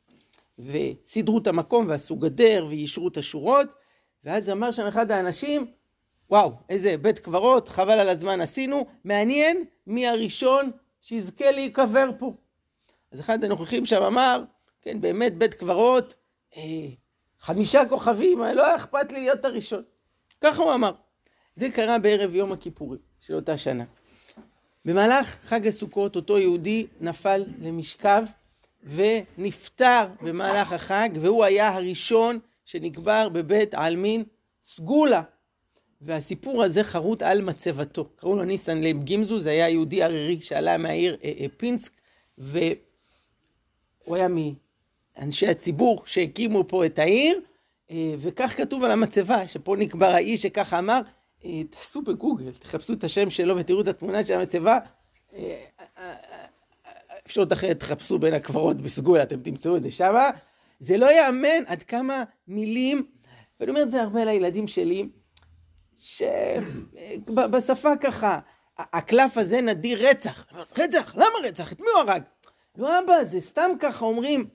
וסידרו 0.58 1.38
את 1.38 1.46
המקום 1.46 1.88
ועשו 1.88 2.16
גדר 2.16 2.66
ויישרו 2.68 3.08
את 3.08 3.16
השורות, 3.16 3.66
ואז 4.24 4.50
אמר 4.50 4.72
שם 4.72 4.86
אחד 4.86 5.10
האנשים, 5.10 5.66
וואו, 6.30 6.52
איזה 6.68 6.96
בית 6.96 7.18
קברות, 7.18 7.68
חבל 7.68 7.98
על 7.98 8.08
הזמן 8.08 8.40
עשינו, 8.40 8.86
מעניין 9.04 9.64
מי 9.86 10.08
הראשון 10.08 10.70
שיזכה 11.00 11.50
להיקבר 11.50 12.10
פה. 12.18 12.34
אז 13.12 13.20
אחד 13.20 13.44
הנוכחים 13.44 13.84
שם 13.84 14.02
אמר, 14.02 14.44
כן, 14.82 15.00
באמת 15.00 15.38
בית 15.38 15.54
קברות, 15.54 16.14
חמישה 17.40 17.82
כוכבים, 17.88 18.38
לא 18.38 18.66
היה 18.66 18.76
אכפת 18.76 19.12
לי 19.12 19.20
להיות 19.20 19.44
הראשון. 19.44 19.82
ככה 20.40 20.62
הוא 20.62 20.74
אמר. 20.74 20.92
זה 21.56 21.70
קרה 21.70 21.98
בערב 21.98 22.34
יום 22.34 22.52
הכיפורים 22.52 23.00
של 23.20 23.34
אותה 23.34 23.58
שנה. 23.58 23.84
במהלך 24.84 25.36
חג 25.42 25.66
הסוכות 25.66 26.16
אותו 26.16 26.38
יהודי 26.38 26.86
נפל 27.00 27.44
למשכב 27.60 28.24
ונפטר 28.82 30.06
במהלך 30.22 30.72
החג 30.72 31.08
והוא 31.20 31.44
היה 31.44 31.68
הראשון 31.74 32.38
שנקבר 32.64 33.28
בבית 33.28 33.74
העלמין 33.74 34.24
סגולה 34.62 35.22
והסיפור 36.00 36.62
הזה 36.62 36.84
חרוט 36.84 37.22
על 37.22 37.42
מצבתו. 37.42 38.08
קראו 38.16 38.36
לו 38.36 38.44
ניסן 38.44 38.80
לייב 38.80 39.02
גימזו, 39.02 39.40
זה 39.40 39.50
היה 39.50 39.68
יהודי 39.68 40.02
ערירי 40.02 40.40
שעלה 40.40 40.78
מהעיר 40.78 41.16
אה, 41.24 41.32
אה, 41.40 41.46
פינסק 41.56 41.92
והוא 42.38 42.76
היה 44.10 44.28
מאנשי 45.18 45.48
הציבור 45.48 46.02
שהקימו 46.06 46.68
פה 46.68 46.86
את 46.86 46.98
העיר 46.98 47.40
אה, 47.90 48.14
וכך 48.18 48.56
כתוב 48.56 48.84
על 48.84 48.90
המצבה 48.90 49.46
שפה 49.46 49.76
נקבר 49.78 50.06
האיש 50.06 50.42
שככה 50.42 50.78
אמר 50.78 51.00
אה, 51.44 51.62
תעשו 51.70 52.02
בגוגל, 52.02 52.52
תחפשו 52.52 52.92
את 52.92 53.04
השם 53.04 53.30
שלו 53.30 53.56
ותראו 53.56 53.80
את 53.80 53.88
התמונה 53.88 54.24
של 54.24 54.34
המצבה. 54.34 54.78
אה, 55.34 55.64
אפשרות 57.26 57.52
אחרת, 57.52 57.80
תחפשו 57.80 58.18
בין 58.18 58.34
הקברות 58.34 58.76
בסגולה, 58.76 59.22
אתם 59.22 59.40
תמצאו 59.40 59.76
את 59.76 59.82
זה 59.82 59.90
שמה. 59.90 60.30
זה 60.78 60.96
לא 60.96 61.06
ייאמן 61.06 61.64
עד 61.66 61.82
כמה 61.82 62.24
מילים, 62.48 63.06
ואני 63.60 63.70
אומר 63.70 63.82
את 63.82 63.90
זה 63.90 64.02
הרבה 64.02 64.24
לילדים 64.24 64.66
שלי, 64.66 65.08
שבשפה 65.96 67.96
ככה, 68.00 68.38
הקלף 68.78 69.38
הזה 69.38 69.60
נדיר 69.60 70.08
רצח. 70.08 70.46
רצח, 70.78 71.14
למה 71.16 71.34
רצח? 71.44 71.72
את 71.72 71.80
מי 71.80 71.86
הוא 71.94 72.00
הרג? 72.00 72.22
לא 72.76 72.98
אבא, 72.98 73.24
זה 73.24 73.40
סתם 73.40 73.70
ככה 73.80 74.04
אומרים, 74.04 74.46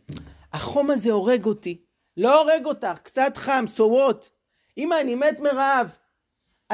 החום 0.53 0.91
הזה 0.91 1.11
הורג 1.11 1.45
אותי. 1.45 1.77
לא 2.17 2.41
הורג 2.41 2.65
אותך, 2.65 2.97
קצת 3.03 3.37
חם, 3.37 3.65
סורות. 3.67 4.29
אמא, 4.77 4.95
אני 5.01 5.15
מת 5.15 5.39
מרעב. 5.39 5.95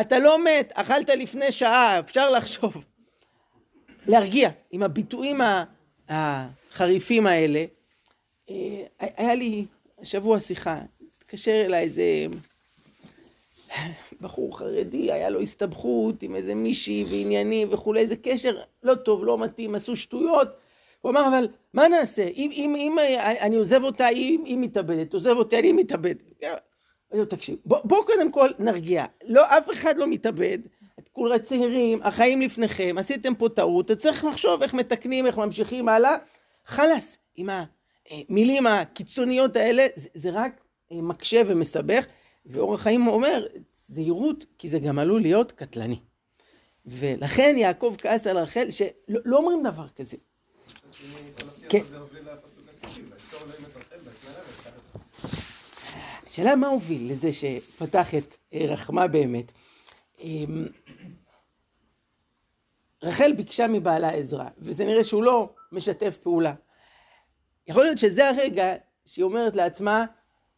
אתה 0.02 0.20
לא 0.20 0.44
מת, 0.44 0.72
אכלת 0.76 1.10
לפני 1.10 1.52
שעה, 1.52 2.00
אפשר 2.00 2.32
לחשוב. 2.32 2.74
להרגיע 4.08 4.50
עם 4.72 4.84
הביטויים 4.84 5.42
החריפים 6.10 7.28
האלה. 7.28 7.66
אה, 8.50 8.84
היה 9.00 9.36
לי 9.36 9.66
השבוע 10.02 10.40
שיחה, 10.40 10.82
התקשר 11.18 11.62
אליי 11.66 11.84
איזה 11.84 12.04
בחור 14.22 14.58
חרדי, 14.58 15.12
היה 15.12 15.30
לו 15.30 15.42
הסתבכות 15.42 16.24
עם 16.24 16.36
איזה 16.36 16.56
מישהי 16.56 17.06
ועניינים 17.10 17.68
וכולי, 17.72 18.00
איזה 18.00 18.16
קשר 18.16 18.62
לא 18.84 18.96
טוב, 18.96 19.26
לא 19.26 19.38
מתאים, 19.38 19.76
עשו 19.76 19.96
שטויות. 19.96 20.48
הוא 21.02 21.12
אמר, 21.12 21.28
אבל 21.28 21.48
מה 21.74 21.88
נעשה? 21.88 22.28
אם, 22.28 22.50
אם, 22.54 22.76
אם 22.76 22.96
אני 23.42 23.56
עוזב 23.56 23.84
אותה, 23.84 24.06
היא, 24.06 24.40
היא 24.46 24.58
מתאבדת, 24.58 25.14
עוזב 25.14 25.36
אותי, 25.38 25.60
אני 25.60 25.72
מתאבד. 25.72 26.16
אז 27.12 27.20
תקשיב, 27.30 27.58
בוא, 27.66 27.78
בוא 27.84 28.06
קודם 28.06 28.32
כל 28.32 28.50
נרגיע, 28.60 29.06
לא, 29.24 29.58
אף 29.58 29.70
אחד 29.74 29.98
לא 29.98 30.08
מתאבד, 30.08 30.60
את 31.00 31.10
כולה 31.10 31.40
צעירים, 31.40 32.00
החיים 32.04 32.42
לפניכם, 32.42 32.96
עשיתם 33.00 33.36
פה 33.36 33.50
טעות, 33.50 33.86
אתה 33.86 33.96
צריך 33.96 34.26
לחשוב 34.26 34.62
איך 34.62 34.74
מתקנים, 34.74 35.26
איך 35.26 35.38
ממשיכים 35.38 35.90
הלאה, 35.90 36.18
חלאס, 36.66 37.18
עם 37.36 37.50
המילים 38.10 38.68
הקיצוניות 38.68 39.56
האלה, 39.56 39.88
זה, 39.96 40.10
זה 40.14 40.30
רק 40.34 40.62
אה, 40.92 41.02
מקשה 41.02 41.42
ומסבך, 41.48 42.06
ואור 42.46 42.74
החיים 42.74 43.08
אומר, 43.08 43.46
זהירות, 43.88 44.46
כי 44.58 44.70
זה 44.70 44.80
גם 44.80 45.00
עלול 45.00 45.22
להיות 45.22 45.52
קטלני. 45.52 46.00
ולכן 46.86 47.56
יעקב 47.58 47.96
כעס 47.98 48.28
על 48.28 48.38
רחל, 48.38 48.72
שלא 48.72 49.20
לא 49.26 49.38
אומרים 49.38 49.64
דבר 49.64 49.88
כזה. 49.96 50.18
כן. 51.70 51.84
השאלה 56.28 56.56
מה 56.56 56.68
הוביל 56.68 57.12
לזה 57.12 57.34
שפתח 57.34 58.16
את 58.16 58.38
אה, 58.54 58.66
רחמה 58.68 59.08
באמת. 59.08 59.52
אמ, 60.20 60.68
רחל 63.04 63.34
ביקשה 63.34 63.68
מבעלה 63.68 64.10
עזרה, 64.10 64.48
וזה 64.58 64.86
נראה 64.86 65.04
שהוא 65.04 65.24
לא 65.24 65.54
משתף 65.72 66.18
פעולה. 66.18 66.54
יכול 67.68 67.84
להיות 67.84 67.98
שזה 67.98 68.30
הרגע 68.30 68.76
שהיא 69.06 69.24
אומרת 69.24 69.56
לעצמה, 69.56 70.06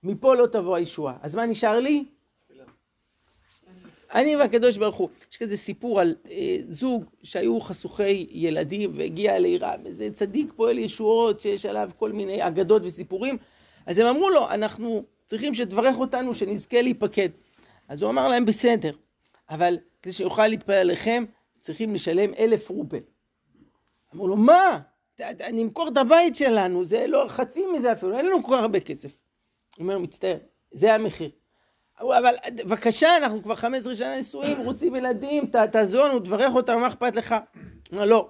מפה 0.04 0.36
לא 0.36 0.48
תבוא 0.48 0.76
הישועה. 0.76 1.18
אז 1.22 1.36
מה 1.36 1.46
נשאר 1.46 1.80
לי? 1.80 2.06
אני 4.14 4.36
והקדוש 4.36 4.78
ברוך 4.78 4.96
הוא. 4.96 5.10
יש 5.32 5.38
כזה 5.38 5.58
סיפור 5.58 6.00
על 6.00 6.16
אה, 6.32 6.58
זוג 6.68 7.06
שהיו 7.24 7.62
חשוכי 7.62 8.28
ילדים 8.32 8.92
והגיע 8.96 9.40
לעירה, 9.40 9.76
איזה 9.86 10.10
צדיק 10.14 10.54
פועל 10.56 10.80
ישועות 10.80 11.40
שיש 11.40 11.66
עליו 11.66 11.90
כל 11.98 12.12
מיני 12.12 12.48
אגדות 12.48 12.82
וסיפורים. 12.86 13.38
אז 13.86 14.00
הם 14.00 14.08
אמרו 14.08 14.30
לו, 14.30 14.50
אנחנו 14.50 15.04
צריכים 15.26 15.54
שתברך 15.54 15.96
אותנו, 15.98 16.34
שנזכה 16.34 16.82
להיפקד. 16.82 17.30
אז 17.88 18.02
הוא 18.02 18.12
אמר 18.12 18.28
להם, 18.28 18.46
בסדר, 18.46 18.92
אבל 19.50 19.78
כדי 20.02 20.14
שיוכל 20.14 20.48
להתפלל 20.48 20.76
עליכם, 20.76 21.26
צריכים 21.60 21.94
לשלם 21.94 22.34
אלף 22.40 22.70
רובל. 22.70 23.00
אמרו 24.16 24.28
לו, 24.28 24.36
מה? 24.36 24.80
נמכור 25.54 25.88
את 25.88 25.98
הבית 25.98 26.36
שלנו, 26.36 26.86
זה 26.86 27.08
לא 27.08 27.26
חצי 27.28 27.66
מזה 27.66 27.92
אפילו, 27.92 28.18
אין 28.18 28.26
לנו 28.26 28.44
כל 28.44 28.56
כך 28.56 28.62
הרבה 28.62 28.80
כסף. 28.80 29.12
הוא 29.78 29.84
אומר, 29.84 29.98
מצטער, 29.98 30.38
זה 30.72 30.96
המחיר. 30.96 31.30
אבל 32.02 32.34
בבקשה, 32.64 33.18
אנחנו 33.18 33.44
כבר 33.44 33.56
15 33.56 33.96
שנה 33.96 34.20
נשואים, 34.20 34.58
רוצים 34.58 34.96
ילדים, 34.96 35.52
תעזור 35.72 36.08
לנו, 36.08 36.20
תברך 36.20 36.56
אותנו, 36.56 36.80
מה 36.80 36.88
אכפת 36.88 37.16
לך? 37.16 37.36
אומר, 37.92 38.06
לא, 38.06 38.30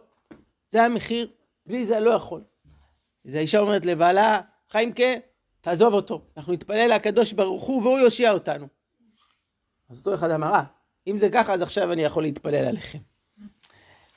זה 0.69 0.83
המחיר, 0.83 1.31
בלי 1.65 1.85
זה 1.85 1.99
לא 1.99 2.11
יכול. 2.11 2.41
אז 3.25 3.35
האישה 3.35 3.59
אומרת 3.59 3.85
לבעלה, 3.85 4.39
חיימקה, 4.69 5.03
תעזוב 5.61 5.93
אותו, 5.93 6.21
אנחנו 6.37 6.53
נתפלל 6.53 6.91
לקדוש 6.95 7.33
ברוך 7.33 7.63
הוא 7.63 7.81
והוא 7.81 7.99
יושיע 7.99 8.31
אותנו. 8.31 8.67
אז 9.89 9.97
אותו 9.97 10.13
אחד 10.13 10.31
אמר, 10.31 10.53
אה, 10.53 10.63
אם 11.07 11.17
זה 11.17 11.29
ככה, 11.29 11.53
אז 11.53 11.61
עכשיו 11.61 11.91
אני 11.91 12.03
יכול 12.03 12.23
להתפלל 12.23 12.65
עליכם. 12.65 12.99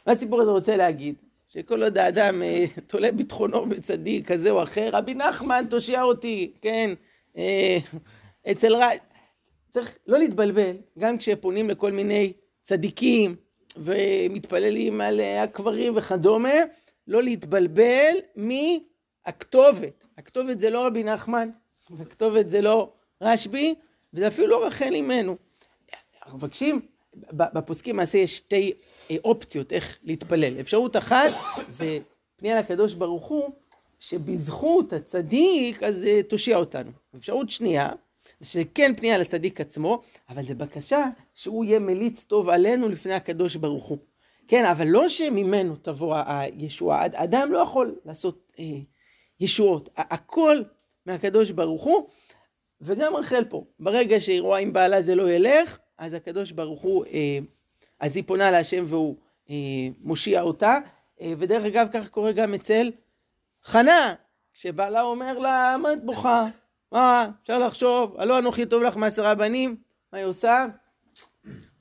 מה 0.06 0.12
הסיפור 0.12 0.40
הזה 0.40 0.50
רוצה 0.50 0.76
להגיד? 0.76 1.14
שכל 1.48 1.82
עוד 1.82 1.98
האדם 1.98 2.42
אה, 2.42 2.64
תולה 2.86 3.12
ביטחונו 3.12 3.68
בצדיק 3.68 4.32
כזה 4.32 4.50
או 4.50 4.62
אחר, 4.62 4.90
רבי 4.92 5.14
נחמן 5.14 5.64
תושיע 5.70 6.02
אותי, 6.02 6.52
כן, 6.62 6.90
אה, 7.36 7.78
אצל 8.50 8.76
רע... 8.76 8.88
צריך 9.74 9.98
לא 10.06 10.18
להתבלבל, 10.18 10.76
גם 10.98 11.18
כשפונים 11.18 11.70
לכל 11.70 11.92
מיני 11.92 12.32
צדיקים 12.62 13.36
ומתפללים 13.76 15.00
על 15.00 15.20
הקברים 15.20 15.96
וכדומה, 15.96 16.54
לא 17.08 17.22
להתבלבל 17.22 18.14
מהכתובת. 18.36 20.06
הכתובת 20.18 20.60
זה 20.60 20.70
לא 20.70 20.86
רבי 20.86 21.04
נחמן, 21.04 21.50
הכתובת 22.00 22.50
זה 22.50 22.60
לא 22.60 22.92
רשב"י, 23.20 23.74
וזה 24.14 24.26
אפילו 24.26 24.46
לא 24.46 24.66
רחל 24.66 24.94
אימנו. 24.94 25.36
אנחנו 26.22 26.38
מבקשים, 26.38 26.80
בפוסקים 27.32 27.96
מעשה 27.96 28.18
יש 28.18 28.36
שתי 28.36 28.72
אה, 29.10 29.16
אופציות 29.24 29.72
איך 29.72 29.98
להתפלל. 30.02 30.60
אפשרות 30.60 30.96
אחת 30.96 31.32
זה 31.68 31.98
פנייה 32.36 32.58
לקדוש 32.58 32.94
ברוך 32.94 33.26
הוא, 33.26 33.50
שבזכות 33.98 34.92
הצדיק 34.92 35.82
אז 35.82 36.04
אה, 36.04 36.20
תושיע 36.22 36.56
אותנו. 36.56 36.90
אפשרות 37.16 37.50
שנייה, 37.50 37.88
זה 38.40 38.50
שכן 38.50 38.92
פנייה 38.96 39.18
לצדיק 39.18 39.60
עצמו, 39.60 40.02
אבל 40.28 40.44
זה 40.44 40.54
בקשה 40.54 41.04
שהוא 41.34 41.64
יהיה 41.64 41.78
מליץ 41.78 42.24
טוב 42.24 42.48
עלינו 42.48 42.88
לפני 42.88 43.12
הקדוש 43.12 43.56
ברוך 43.56 43.84
הוא. 43.84 43.98
כן, 44.48 44.64
אבל 44.64 44.86
לא 44.86 45.08
שממנו 45.08 45.76
תבוא 45.76 46.16
הישועה. 46.26 47.06
אדם 47.06 47.52
לא 47.52 47.58
יכול 47.58 47.94
לעשות 48.04 48.52
אה, 48.58 48.64
ישועות. 49.40 49.88
הכל 49.96 50.62
מהקדוש 51.06 51.50
ברוך 51.50 51.82
הוא, 51.82 52.08
וגם 52.80 53.16
רחל 53.16 53.44
פה. 53.44 53.64
ברגע 53.78 54.20
שהיא 54.20 54.40
רואה 54.40 54.58
אם 54.58 54.72
בעלה 54.72 55.02
זה 55.02 55.14
לא 55.14 55.30
ילך, 55.30 55.78
אז 55.98 56.14
הקדוש 56.14 56.52
ברוך 56.52 56.80
הוא, 56.80 57.04
אה, 57.04 57.38
אז 58.00 58.16
היא 58.16 58.24
פונה 58.26 58.50
להשם 58.50 58.84
והוא 58.88 59.16
אה, 59.50 59.54
מושיע 60.00 60.42
אותה. 60.42 60.78
אה, 61.20 61.32
ודרך 61.38 61.64
אגב, 61.64 61.88
כך 61.92 62.08
קורה 62.08 62.32
גם 62.32 62.54
אצל 62.54 62.92
חנה, 63.62 64.14
כשבעלה 64.52 65.02
אומר 65.02 65.38
לה, 65.38 65.76
מה 65.82 65.92
את 65.92 66.04
בוכה? 66.04 66.46
מה, 66.94 67.28
אפשר 67.42 67.58
לחשוב, 67.58 68.16
הלא 68.18 68.38
אנוכי 68.38 68.66
טוב 68.66 68.82
לך 68.82 68.96
מעשרה 68.96 69.34
בנים, 69.34 69.76
מה 70.12 70.18
היא 70.18 70.26
עושה? 70.26 70.66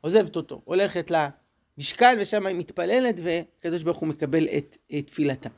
עוזבת 0.01 0.35
אותו, 0.35 0.61
הולכת 0.65 1.11
למשכן 1.11 2.17
ושם 2.21 2.45
היא 2.45 2.55
מתפללת 2.55 3.15
וקדוש 3.23 3.83
ברוך 3.83 3.97
הוא 3.97 4.09
מקבל 4.09 4.47
את, 4.57 4.77
את 4.97 5.07
תפילתה. 5.07 5.49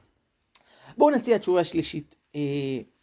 בואו 0.97 1.09
נציע 1.09 1.37
תשובה 1.37 1.63
שלישית 1.63 2.15
אה, 2.35 2.41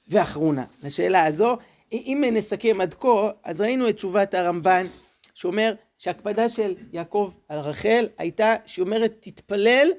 ואחרונה 0.09 0.65
לשאלה 0.83 1.27
הזו. 1.27 1.57
אם 1.93 2.25
נסכם 2.33 2.81
עד 2.81 2.95
כה, 2.95 3.31
אז 3.45 3.61
ראינו 3.61 3.89
את 3.89 3.97
תשובת 3.97 4.35
הרמב"ן 4.35 4.87
שאומר 5.35 5.75
שהקפדה 5.99 6.49
של 6.49 6.75
יעקב 6.93 7.33
על 7.49 7.59
רחל 7.59 8.09
הייתה 8.19 8.55
שהיא 8.67 8.85
אומרת 8.85 9.13
תתפלל 9.21 9.91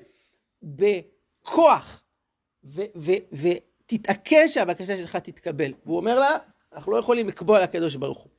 בכוח 0.63 2.04
ותתעקש 3.86 4.54
שהבקשה 4.54 4.98
שלך 4.98 5.15
תתקבל. 5.15 5.74
והוא 5.86 5.98
אומר 5.98 6.19
לה, 6.19 6.38
אנחנו 6.74 6.91
לא 6.91 6.98
יכולים 6.98 7.28
לקבוע 7.28 7.63
לקדוש 7.63 7.96
ברוך 7.96 8.19
הוא. 8.19 8.32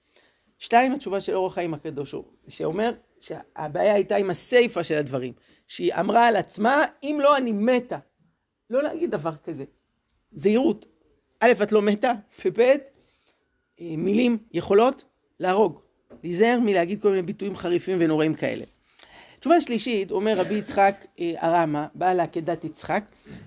שתיים, 0.59 0.92
התשובה 0.92 1.20
של 1.20 1.35
אורח 1.35 1.54
חיים 1.54 1.74
הקדוש 1.74 2.12
הוא, 2.12 2.24
שאומר 2.48 2.92
שהבעיה 3.20 3.94
הייתה 3.94 4.16
עם 4.16 4.30
הסיפה 4.30 4.85
של 4.85 4.94
הדברים, 4.94 5.33
שהיא 5.66 5.94
אמרה 5.94 6.26
על 6.26 6.37
עצמה, 6.37 6.85
אם 7.02 7.18
לא 7.22 7.37
אני 7.37 7.52
מתה. 7.52 7.98
לא 8.70 8.83
להגיד 8.83 9.11
דבר 9.11 9.37
כזה. 9.44 9.64
זהירות. 10.33 10.87
א', 11.40 11.52
את 11.62 11.72
לא 11.72 11.83
מתה, 11.83 12.12
וב', 12.44 12.61
אה, 12.61 12.76
מילים 13.80 14.38
יכולות 14.52 15.04
להרוג. 15.40 15.80
להיזהר 16.22 16.59
מלהגיד 16.61 17.02
כל 17.02 17.11
מיני 17.11 17.22
ביטויים 17.22 17.57
חריפים 17.57 17.98
ונוראים 18.00 18.35
כאלה. 18.35 18.64
תשובה 19.44 19.61
שלישית, 19.61 20.11
אומר 20.11 20.33
רבי 20.37 20.54
יצחק 20.54 21.07
אה, 21.20 21.33
הרמה, 21.38 21.87
בעל 21.94 22.20
עקדת 22.20 22.64
יצחק, 22.64 23.04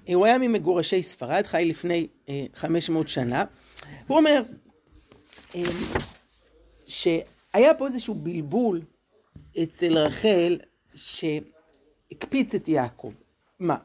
אה, 0.10 0.13
הוא 0.13 0.25
היה 0.25 0.38
ממגורשי 0.38 1.01
ספרד, 1.01 1.47
חי 1.47 1.65
לפני 1.65 2.07
500 2.55 3.10
שנה, 3.10 3.43
הוא 4.07 4.17
אומר 4.17 4.43
שהיה 6.86 7.73
פה 7.77 7.88
איזשהו 7.88 8.13
בלבול 8.13 8.81
אצל 9.63 9.97
רחל 9.97 10.57
שהקפיץ 10.95 12.55
את 12.55 12.67
יעקב. 12.67 13.13
מה? 13.60 13.77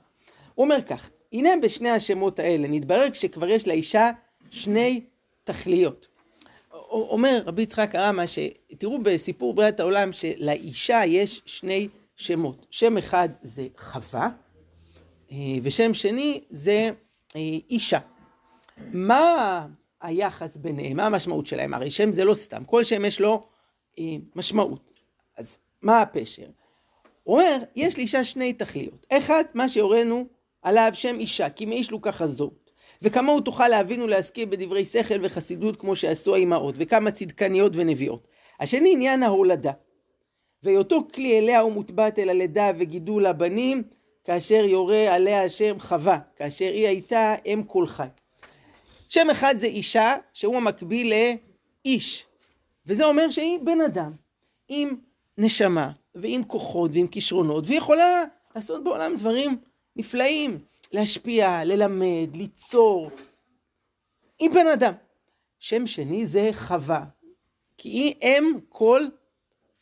הוא 0.55 0.65
אומר 0.65 0.83
כך, 0.83 1.11
הנה 1.33 1.51
בשני 1.63 1.91
השמות 1.91 2.39
האלה 2.39 2.69
נתברר 2.69 3.13
שכבר 3.13 3.49
יש 3.49 3.69
לאישה 3.69 4.11
שני 4.51 5.01
תכליות. 5.45 6.09
אומר 6.91 7.43
רבי 7.47 7.63
יצחק 7.63 7.95
הרמה 7.95 8.25
שתראו 8.27 8.99
בסיפור 9.03 9.55
בריאת 9.55 9.81
העולם 9.81 10.13
שלאישה 10.13 11.03
יש 11.07 11.43
שני 11.47 11.89
שמות. 12.23 12.67
שם 12.71 12.99
אחד 12.99 13.29
זה 13.43 13.67
חווה 13.79 14.29
אה, 15.33 15.37
ושם 15.63 15.95
שני 15.95 16.41
זה 16.51 16.91
אה, 17.37 17.41
אישה. 17.71 17.99
מה 18.93 19.67
היחס 20.01 20.57
ביניהם? 20.57 20.97
מה 20.97 21.07
המשמעות 21.07 21.47
שלהם? 21.47 21.75
הרי 21.75 21.91
שם 21.91 22.13
זה 22.13 22.25
לא 22.25 22.35
סתם, 22.35 22.65
כל 22.65 22.85
שם 22.85 23.05
יש 23.05 23.21
לו 23.21 23.41
אה, 23.99 24.05
משמעות. 24.35 25.01
אז 25.37 25.59
מה 25.83 26.01
הפשר? 26.01 26.47
הוא 27.23 27.41
אומר, 27.41 27.57
יש 27.77 27.99
לאישה 27.99 28.25
שני 28.25 28.53
תכליות. 28.53 29.07
אחד, 29.13 29.45
מה 29.55 29.69
שהורינו 29.69 30.27
עליו 30.63 30.91
שם 30.95 31.17
אישה, 31.19 31.51
כי 31.51 31.67
מאיש 31.67 31.91
לוקח 31.91 32.23
הזאת. 32.23 32.71
וכמוהו 33.03 33.41
תוכל 33.41 33.69
להבין 33.69 34.03
ולהשכיל 34.03 34.49
בדברי 34.49 34.85
שכל 34.85 35.15
וחסידות 35.23 35.77
כמו 35.77 35.97
שעשו 35.97 36.35
האימהות, 36.35 36.75
וכמה 36.79 37.11
צדקניות 37.11 37.73
ונביאות. 37.77 38.27
השני 38.61 38.93
עניין 38.93 39.23
ההולדה. 39.23 39.73
והיותו 40.63 41.09
כלי 41.15 41.39
אליה 41.39 41.61
הוא 41.61 41.73
מוטבעת 41.73 42.19
אל 42.19 42.29
הלידה 42.29 42.71
וגידול 42.79 43.27
הבנים, 43.27 43.83
כאשר 44.25 44.65
יורה 44.65 45.15
עליה 45.15 45.45
השם 45.45 45.81
חווה, 45.81 46.19
כאשר 46.37 46.65
היא 46.65 46.87
הייתה 46.87 47.35
אם 47.47 47.63
כל 47.67 47.87
חי. 47.87 48.07
שם 49.09 49.31
אחד 49.31 49.55
זה 49.57 49.67
אישה, 49.67 50.15
שהוא 50.33 50.57
המקביל 50.57 51.13
לאיש. 51.15 52.27
וזה 52.87 53.05
אומר 53.05 53.31
שהיא 53.31 53.59
בן 53.63 53.81
אדם, 53.81 54.13
עם 54.69 54.97
נשמה, 55.39 55.91
ועם 56.15 56.43
כוחות, 56.43 56.91
ועם 56.95 57.07
כישרונות, 57.07 57.65
והיא 57.67 57.79
יכולה 57.79 58.25
לעשות 58.57 58.85
בעולם 58.85 59.17
דברים 59.17 59.57
נפלאים, 59.97 60.59
להשפיע, 60.93 61.65
ללמד, 61.65 62.37
ליצור. 62.37 63.11
היא 64.39 64.51
בן 64.51 64.67
אדם. 64.67 64.93
שם 65.59 65.87
שני 65.87 66.27
זה 66.27 66.51
חווה, 66.53 67.05
כי 67.79 67.89
היא 67.89 68.15
אם 68.23 68.59
כל 68.69 69.07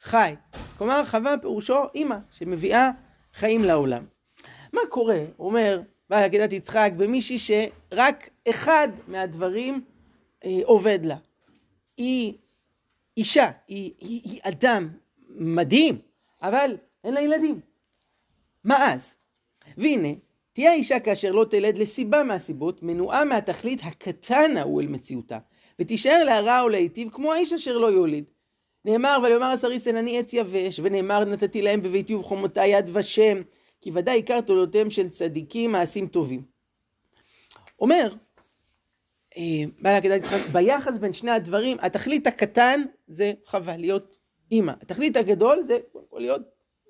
חי. 0.00 0.34
כלומר, 0.80 1.04
חווה 1.04 1.38
פירושו 1.38 1.78
אימא, 1.94 2.16
שמביאה 2.30 2.90
חיים 3.34 3.64
לעולם. 3.64 4.04
מה 4.72 4.80
קורה, 4.88 5.24
הוא 5.36 5.46
אומר, 5.46 5.80
בעל 6.10 6.24
עקדת 6.24 6.52
יצחק, 6.52 6.92
במישהי 6.96 7.38
שרק 7.38 8.28
אחד 8.50 8.88
מהדברים 9.08 9.84
אה, 10.44 10.60
עובד 10.64 10.98
לה. 11.02 11.16
היא 11.96 12.34
אישה, 13.16 13.50
היא, 13.68 13.92
היא, 13.98 14.20
היא 14.24 14.40
אדם 14.42 14.88
מדהים, 15.28 15.98
אבל 16.42 16.76
אין 17.04 17.14
לה 17.14 17.20
ילדים. 17.20 17.60
מה 18.64 18.92
אז? 18.92 19.14
והנה, 19.76 20.08
תהיה 20.52 20.70
האישה 20.70 21.00
כאשר 21.00 21.32
לא 21.32 21.44
תלד 21.50 21.78
לסיבה 21.78 22.22
מהסיבות, 22.22 22.82
מנועה 22.82 23.24
מהתכלית 23.24 23.80
הקטן 23.84 24.56
ההוא 24.56 24.80
אל 24.80 24.86
מציאותה, 24.86 25.38
ותישאר 25.78 26.24
להרע 26.24 26.64
ולהיטיב 26.64 27.10
כמו 27.12 27.32
האיש 27.32 27.52
אשר 27.52 27.78
לא 27.78 27.86
יוליד. 27.86 28.24
נאמר, 28.84 29.18
ויאמר 29.22 29.46
הסריסן 29.46 29.96
אני 29.96 30.18
עץ 30.18 30.32
יבש, 30.32 30.80
ונאמר 30.82 31.24
נתתי 31.24 31.62
להם 31.62 31.82
בביתי 31.82 32.14
ובחומותי 32.14 32.66
יד 32.66 32.90
ושם, 32.92 33.42
כי 33.80 33.90
ודאי 33.94 34.16
עיקר 34.16 34.40
תולדותיהם 34.40 34.90
של 34.90 35.08
צדיקים 35.08 35.72
מעשים 35.72 36.06
טובים. 36.06 36.42
אומר, 37.80 38.14
אה, 39.36 39.62
ביחס 40.52 40.98
בין 40.98 41.12
שני 41.12 41.30
הדברים, 41.30 41.76
התכלית 41.80 42.26
הקטן 42.26 42.82
זה 43.06 43.32
חווה, 43.46 43.76
להיות 43.76 44.16
אימא. 44.52 44.72
התכלית 44.82 45.16
הגדול 45.16 45.62
זה 45.62 45.78
להיות 46.12 46.42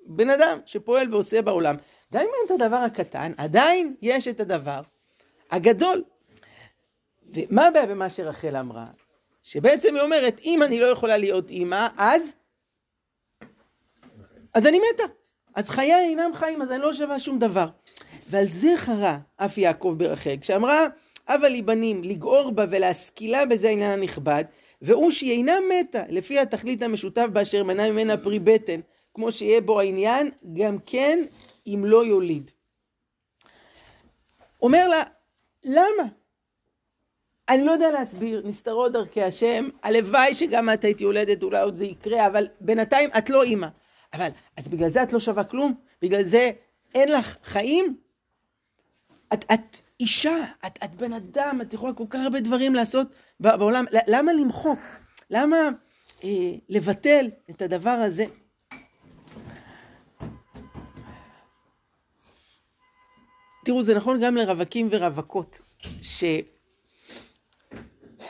בן 0.05 0.29
אדם 0.29 0.59
שפועל 0.65 1.13
ועושה 1.13 1.41
בעולם. 1.41 1.75
גם 2.13 2.21
אם 2.21 2.27
אין 2.27 2.57
את 2.57 2.61
הדבר 2.61 2.75
הקטן, 2.75 3.31
עדיין 3.37 3.95
יש 4.01 4.27
את 4.27 4.39
הדבר 4.39 4.81
הגדול. 5.51 6.03
ומה 7.33 7.67
הבעיה 7.67 7.85
במה 7.85 8.09
שרחל 8.09 8.55
אמרה? 8.57 8.85
שבעצם 9.43 9.95
היא 9.95 10.03
אומרת, 10.03 10.39
אם 10.43 10.63
אני 10.63 10.79
לא 10.79 10.87
יכולה 10.87 11.17
להיות 11.17 11.49
אימא, 11.49 11.87
אז? 11.97 12.21
אז 14.53 14.67
אני 14.67 14.79
מתה. 14.79 15.03
אז 15.55 15.69
חיי 15.69 15.93
אינם 15.93 16.31
חיים, 16.33 16.61
אז 16.61 16.71
אני 16.71 16.81
לא 16.81 16.93
שווה 16.93 17.19
שום 17.19 17.39
דבר. 17.39 17.65
ועל 18.29 18.47
זה 18.47 18.73
חרה 18.77 19.17
אף 19.37 19.57
יעקב 19.57 19.95
ברחל, 19.97 20.35
כשאמרה, 20.41 20.87
הבה 21.27 21.49
לי 21.49 21.61
בנים, 21.61 22.03
לגעור 22.03 22.51
בה 22.51 22.65
ולהשכילה 22.71 23.45
בזה 23.45 23.69
העניין 23.69 23.91
הנכבד, 23.91 24.43
והוא 24.81 25.11
שהיא 25.11 25.31
אינה 25.31 25.55
מתה, 25.69 26.03
לפי 26.09 26.39
התכלית 26.39 26.81
המשותף 26.81 27.25
באשר 27.33 27.63
מנה 27.63 27.89
ממנה 27.91 28.17
פרי 28.17 28.39
בטן, 28.39 28.79
כמו 29.13 29.31
שיהיה 29.31 29.61
בו 29.61 29.79
העניין, 29.79 30.31
גם 30.53 30.77
כן 30.85 31.19
אם 31.67 31.83
לא 31.85 32.05
יוליד. 32.05 32.51
אומר 34.61 34.87
לה, 34.87 35.03
למה? 35.63 36.03
אני 37.49 37.65
לא 37.65 37.71
יודע 37.71 37.91
להסביר, 37.91 38.41
נסתרות 38.45 38.91
דרכי 38.91 39.23
השם, 39.23 39.69
הלוואי 39.83 40.35
שגם 40.35 40.69
את 40.69 40.83
היית 40.83 41.01
יולדת, 41.01 41.43
אולי 41.43 41.61
עוד 41.61 41.75
זה 41.75 41.85
יקרה, 41.85 42.27
אבל 42.27 42.47
בינתיים 42.61 43.09
את 43.17 43.29
לא 43.29 43.43
אימא. 43.43 43.67
אבל, 44.13 44.29
אז 44.57 44.67
בגלל 44.67 44.89
זה 44.89 45.03
את 45.03 45.13
לא 45.13 45.19
שווה 45.19 45.43
כלום? 45.43 45.73
בגלל 46.01 46.23
זה 46.23 46.51
אין 46.95 47.11
לך 47.11 47.37
חיים? 47.43 47.97
את, 49.33 49.45
את 49.53 49.77
אישה, 49.99 50.37
את, 50.65 50.79
את 50.83 50.95
בן 50.95 51.13
אדם, 51.13 51.59
את 51.61 51.73
יכולה 51.73 51.93
כל 51.93 52.03
כך 52.09 52.19
הרבה 52.23 52.39
דברים 52.39 52.75
לעשות 52.75 53.07
בעולם. 53.39 53.85
למה 54.07 54.33
למחוק? 54.33 54.79
למה 55.29 55.57
אה, 56.23 56.29
לבטל 56.69 57.29
את 57.49 57.61
הדבר 57.61 57.89
הזה? 57.89 58.25
תראו, 63.65 63.83
זה 63.83 63.95
נכון 63.95 64.19
גם 64.21 64.35
לרווקים 64.35 64.87
ורווקות, 64.91 65.61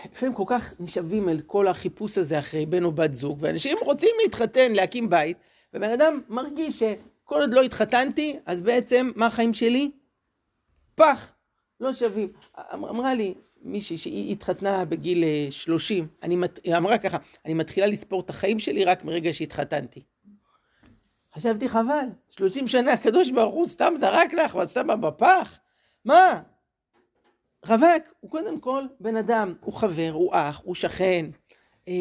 שלפעמים 0.04 0.36
כל 0.36 0.44
כך 0.48 0.74
נשאבים 0.80 1.30
אל 1.30 1.40
כל 1.40 1.68
החיפוש 1.68 2.18
הזה 2.18 2.40
אחרי 2.40 2.66
בן 2.66 2.84
או 2.84 2.92
בת 2.92 3.16
זוג, 3.16 3.38
ואנשים 3.42 3.78
רוצים 3.82 4.10
להתחתן, 4.24 4.72
להקים 4.72 5.10
בית, 5.10 5.38
ובן 5.74 5.90
אדם 5.90 6.22
מרגיש 6.30 6.80
שכל 6.80 7.42
עוד 7.42 7.54
לא 7.54 7.62
התחתנתי, 7.62 8.40
אז 8.46 8.62
בעצם 8.62 9.12
מה 9.16 9.26
החיים 9.26 9.54
שלי? 9.54 9.92
פח, 10.96 11.32
לא 11.80 11.94
שווים. 11.94 12.32
אמ-, 12.74 12.86
אמרה 12.86 13.14
לי 13.14 13.34
מישהי 13.62 13.98
שהיא 13.98 14.32
התחתנה 14.32 14.86
בגיל 14.86 15.24
30, 15.50 16.04
אה, 16.04 16.08
אני, 16.24 16.38
היא 16.64 16.78
אמרה 16.78 16.98
ככה, 16.98 17.18
אני 17.46 17.54
מתחילה 17.54 17.88
לספור 17.88 18.22
את 18.22 18.30
החיים 18.30 18.60
שלי 18.60 18.86
רק 18.86 19.04
מרגע 19.04 19.34
שהתחתנתי. 19.34 20.04
חשבתי 21.36 21.70
חבל, 21.70 22.06
30 22.30 22.68
שנה 22.68 22.94
הקדוש 22.94 23.32
ברוך 23.32 23.56
הוא 23.56 23.68
סתם 23.68 23.94
זרק 24.00 24.34
לך 24.34 24.56
ואת 24.56 24.70
שמה 24.70 24.96
בפח? 24.96 25.60
מה? 26.06 26.42
רווק 27.67 28.04
הוא 28.19 28.32
קודם 28.32 28.60
כל 28.60 28.84
בן 29.00 29.15
אדם, 29.15 29.54
הוא 29.62 29.74
חבר, 29.74 30.12
הוא 30.13 30.30
אח, 30.34 30.62
הוא 30.63 30.76
שכן, 30.76 31.26
אה, 31.88 31.93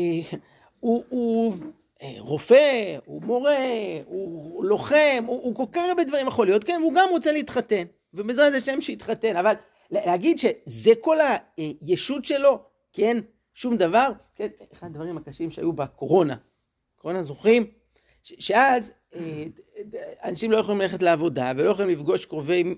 הוא, 0.80 1.04
הוא 1.08 1.54
אה, 2.02 2.14
רופא, 2.18 2.98
הוא 3.04 3.22
מורה, 3.22 3.58
הוא 4.06 4.64
לוחם, 4.64 5.24
הוא, 5.26 5.42
הוא 5.42 5.54
כל 5.54 5.64
כך 5.72 5.82
הרבה 5.88 6.04
דברים 6.04 6.26
יכול 6.26 6.46
להיות, 6.46 6.64
כן, 6.64 6.80
והוא 6.82 6.94
גם 6.94 7.08
רוצה 7.10 7.32
להתחתן, 7.32 7.84
ובעזרת 8.14 8.54
השם 8.54 8.80
שיתחתן, 8.80 9.36
אבל 9.36 9.52
להגיד 9.90 10.38
שזה 10.38 10.92
כל 11.00 11.18
הישות 11.56 12.24
שלו, 12.24 12.58
כן, 12.92 13.16
שום 13.54 13.76
דבר, 13.76 14.12
כן, 14.34 14.48
אחד 14.72 14.86
הדברים 14.86 15.16
הקשים 15.16 15.50
שהיו 15.50 15.72
בקורונה, 15.72 16.36
קורונה 16.96 17.22
זוכרים? 17.22 17.66
שאז 18.22 18.92
אנשים 20.24 20.50
לא 20.50 20.56
יכולים 20.56 20.80
ללכת 20.80 21.02
לעבודה 21.02 21.52
ולא 21.56 21.70
יכולים 21.70 21.90
לפגוש 21.90 22.24
קרובי 22.24 22.74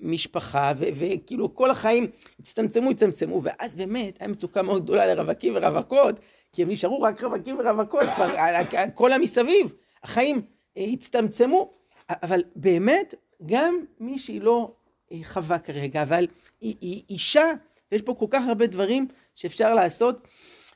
משפחה 0.00 0.72
וכאילו 0.76 1.54
כל 1.54 1.70
החיים 1.70 2.10
הצטמצמו 2.40 2.90
הצטמצמו 2.90 3.42
ואז 3.42 3.74
באמת 3.74 4.04
הייתה 4.04 4.28
מצוקה 4.28 4.62
מאוד 4.62 4.82
גדולה 4.84 5.14
לרווקים 5.14 5.56
ורווקות 5.56 6.14
כי 6.52 6.62
הם 6.62 6.70
נשארו 6.70 7.02
רק 7.02 7.24
רווקים 7.24 7.58
ורווקות 7.58 8.08
כל 8.94 9.12
המסביב. 9.12 9.74
החיים 10.02 10.42
אה, 10.76 10.84
הצטמצמו 10.92 11.70
אבל 12.10 12.42
באמת 12.56 13.14
גם 13.46 13.78
מי 14.00 14.18
שהיא 14.18 14.40
לא 14.40 14.72
אה, 15.12 15.18
חווה 15.24 15.58
כרגע 15.58 16.02
אבל 16.02 16.26
היא, 16.60 16.74
היא 16.80 17.02
אישה 17.10 17.52
ויש 17.92 18.02
פה 18.02 18.14
כל 18.14 18.26
כך 18.30 18.42
הרבה 18.48 18.66
דברים 18.66 19.08
שאפשר 19.34 19.74
לעשות. 19.74 20.28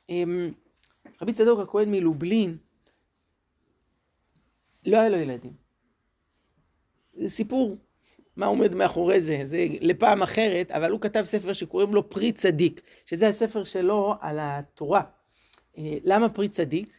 אמ, 0.09 0.51
רבי 1.23 1.33
צדוק 1.33 1.61
הכהן 1.61 1.91
מלובלין 1.91 2.57
לא 4.87 4.99
היה 4.99 5.09
לו 5.09 5.17
ילדים. 5.17 5.53
זה 7.15 7.31
סיפור, 7.31 7.77
מה 8.37 8.47
עומד 8.47 8.75
מאחורי 8.75 9.21
זה, 9.23 9.43
זה 9.45 9.67
לפעם 9.81 10.23
אחרת, 10.23 10.71
אבל 10.71 10.91
הוא 10.91 11.01
כתב 11.01 11.23
ספר 11.25 11.53
שקוראים 11.53 11.95
לו 11.95 12.11
פרי 12.11 12.33
צדיק, 12.33 12.81
שזה 13.07 13.29
הספר 13.29 13.65
שלו 13.65 14.15
על 14.21 14.39
התורה. 14.41 15.03
אה, 15.79 15.97
למה 16.05 16.29
פרי 16.29 16.49
צדיק? 16.49 16.93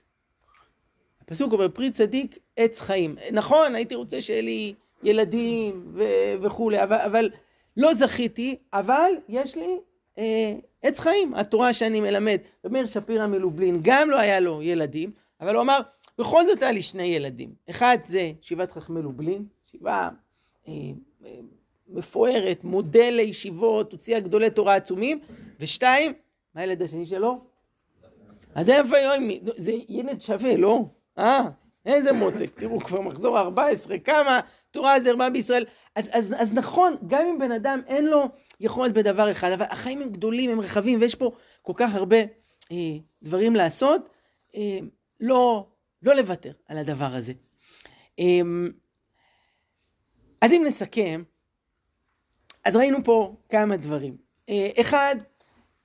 הפסוק 1.21 1.53
אומר 1.53 1.69
פרי 1.69 1.91
צדיק 1.91 2.37
עץ 2.57 2.81
חיים. 2.81 3.15
נכון, 3.31 3.75
הייתי 3.75 3.95
רוצה 3.95 4.21
שיהיה 4.21 4.41
לי 4.41 4.73
ילדים 5.03 5.87
ו- 5.93 6.33
וכולי, 6.41 6.83
אבל, 6.83 6.97
אבל 6.97 7.29
לא 7.77 7.93
זכיתי, 7.93 8.55
אבל 8.73 9.11
יש 9.29 9.55
לי 9.55 9.79
אה, 10.17 10.53
עץ 10.81 10.99
חיים, 10.99 11.33
התורה 11.33 11.73
שאני 11.73 11.99
מלמד. 11.99 12.37
ומאיר 12.63 12.85
שפירא 12.85 13.27
מלובלין 13.27 13.79
גם 13.81 14.09
לא 14.09 14.19
היה 14.19 14.39
לו 14.39 14.61
ילדים, 14.61 15.11
אבל 15.41 15.55
הוא 15.55 15.61
אמר, 15.61 15.79
בכל 16.17 16.45
זאת 16.45 16.61
היה 16.61 16.71
לי 16.71 16.81
שני 16.81 17.03
ילדים. 17.03 17.53
אחד 17.69 17.97
זה 18.05 18.31
שיבת 18.41 18.71
חכמי 18.71 19.01
לובלין, 19.01 19.45
ישיבה 19.67 20.09
אה, 20.67 20.73
אה, 21.25 21.39
מפוארת, 21.87 22.63
מודל 22.63 23.13
לישיבות, 23.15 23.91
הוציאה 23.91 24.19
גדולי 24.19 24.49
תורה 24.49 24.75
עצומים, 24.75 25.19
ושתיים, 25.59 26.13
מה 26.55 26.61
הילד 26.61 26.81
השני 26.81 27.05
שלו? 27.05 27.41
עדיין 28.55 28.85
היום, 28.91 29.29
זה 29.55 29.71
ילד 29.89 30.21
שווה, 30.21 30.57
לא? 30.57 30.85
אה, 31.17 31.43
איזה 31.85 32.13
מותק, 32.13 32.49
תראו, 32.55 32.79
כבר 32.79 33.01
מחזור 33.01 33.39
14, 33.39 33.99
כמה 33.99 34.39
תורה 34.71 34.99
זה 34.99 35.09
הרבה 35.09 35.29
בישראל. 35.29 35.65
אז, 35.95 36.09
אז, 36.13 36.33
אז 36.37 36.53
נכון, 36.53 36.95
גם 37.07 37.25
אם 37.25 37.39
בן 37.39 37.51
אדם 37.51 37.81
אין 37.87 38.05
לו 38.05 38.23
יכולת 38.59 38.93
בדבר 38.93 39.31
אחד, 39.31 39.51
אבל 39.51 39.65
החיים 39.69 40.01
הם 40.01 40.09
גדולים, 40.09 40.49
הם 40.49 40.59
רחבים, 40.59 41.01
ויש 41.01 41.15
פה 41.15 41.31
כל 41.61 41.73
כך 41.75 41.95
הרבה 41.95 42.17
אה, 42.71 42.77
דברים 43.23 43.55
לעשות. 43.55 44.09
אה, 44.55 44.79
לא 45.19 45.67
לא 46.03 46.15
לוותר 46.15 46.51
על 46.67 46.77
הדבר 46.77 47.05
הזה. 47.13 47.33
אמ, 48.19 48.71
אז 50.41 50.51
אם 50.51 50.63
נסכם, 50.67 51.23
אז 52.65 52.75
ראינו 52.75 53.03
פה 53.03 53.35
כמה 53.49 53.77
דברים. 53.77 54.17
אה, 54.49 54.69
אחד, 54.81 55.15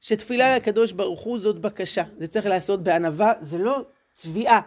שתפילה 0.01 0.57
לקדוש 0.57 0.93
ברוך 0.93 1.21
הוא 1.21 1.39
זאת 1.39 1.61
בקשה, 1.61 2.05
זה 2.17 2.27
צריך 2.27 2.47
לעשות 2.47 2.83
בענווה, 2.83 3.33
זה 3.41 3.59
לא 3.59 3.81
צביעה. 4.15 4.61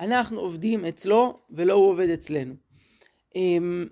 אנחנו 0.00 0.40
עובדים 0.40 0.84
אצלו 0.84 1.40
ולא 1.50 1.72
הוא 1.72 1.90
עובד 1.90 2.08
אצלנו. 2.08 2.54
אמ, 3.34 3.86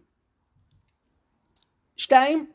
שתיים, 1.96 2.50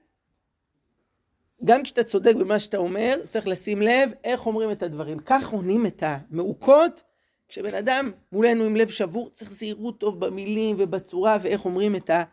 גם 1.64 1.84
כשאתה 1.84 2.04
צודק 2.04 2.36
במה 2.36 2.60
שאתה 2.60 2.78
אומר, 2.78 3.20
צריך 3.30 3.48
לשים 3.48 3.82
לב 3.82 4.12
איך 4.24 4.46
אומרים 4.46 4.72
את 4.72 4.84
הדברים. 4.84 5.20
כך 5.20 5.50
עונים 5.50 5.86
את 5.86 6.04
המעוקות 6.06 7.04
כשבן 7.52 7.76
אדם 7.76 8.12
מולנו 8.32 8.64
עם 8.64 8.76
לב 8.76 8.90
שבור, 8.90 9.30
צריך 9.30 9.52
זהירות 9.52 10.00
טוב 10.00 10.26
במילים 10.26 10.76
ובצורה 10.80 11.38
ואיך 11.42 11.66
אומרים 11.66 11.96
את, 11.96 12.10
ה, 12.10 12.24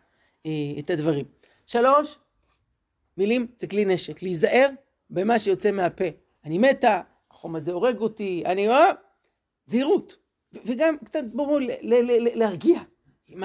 אה, 0.45 0.51
את 0.79 0.89
הדברים. 0.89 1.25
שלוש, 1.65 2.17
מילים 3.17 3.47
זה 3.57 3.67
כלי 3.67 3.85
נשק, 3.85 4.21
להיזהר 4.21 4.69
במה 5.09 5.39
שיוצא 5.39 5.71
מהפה. 5.71 6.03
אני 6.45 6.57
מתה, 6.57 7.01
החום 7.31 7.55
הזה 7.55 7.71
הורג 7.71 7.97
אותי, 7.97 8.43
אני... 8.45 8.67
רואה, 8.67 8.91
זהירות. 9.65 10.17
וגם 10.65 10.97
קצת 11.05 11.23
בואו 11.33 11.59
להרגיע 12.35 12.79
עם 13.27 13.43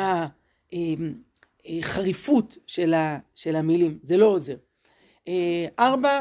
החריפות 1.65 2.55
אה, 2.57 2.63
של, 2.67 2.95
ה, 2.95 3.19
של 3.35 3.57
המילים, 3.57 3.99
זה 4.03 4.17
לא 4.17 4.27
עוזר. 4.27 4.57
אה, 5.29 5.67
ארבע, 5.79 6.21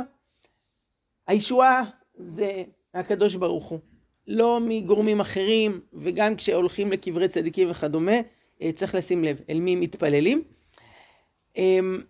הישועה 1.28 1.84
זה 2.16 2.64
הקדוש 2.94 3.36
ברוך 3.36 3.66
הוא. 3.66 3.80
לא 4.28 4.60
מגורמים 4.62 5.20
אחרים, 5.20 5.82
וגם 5.94 6.36
כשהולכים 6.36 6.92
לקברי 6.92 7.28
צדיקים 7.28 7.72
וכדומה, 7.72 8.16
אה, 8.62 8.72
צריך 8.72 8.96
לשים 8.96 9.24
לב 9.24 9.42
אל 9.50 9.60
מי 9.60 9.76
מתפללים. 9.76 10.44
אמ, 11.58 12.02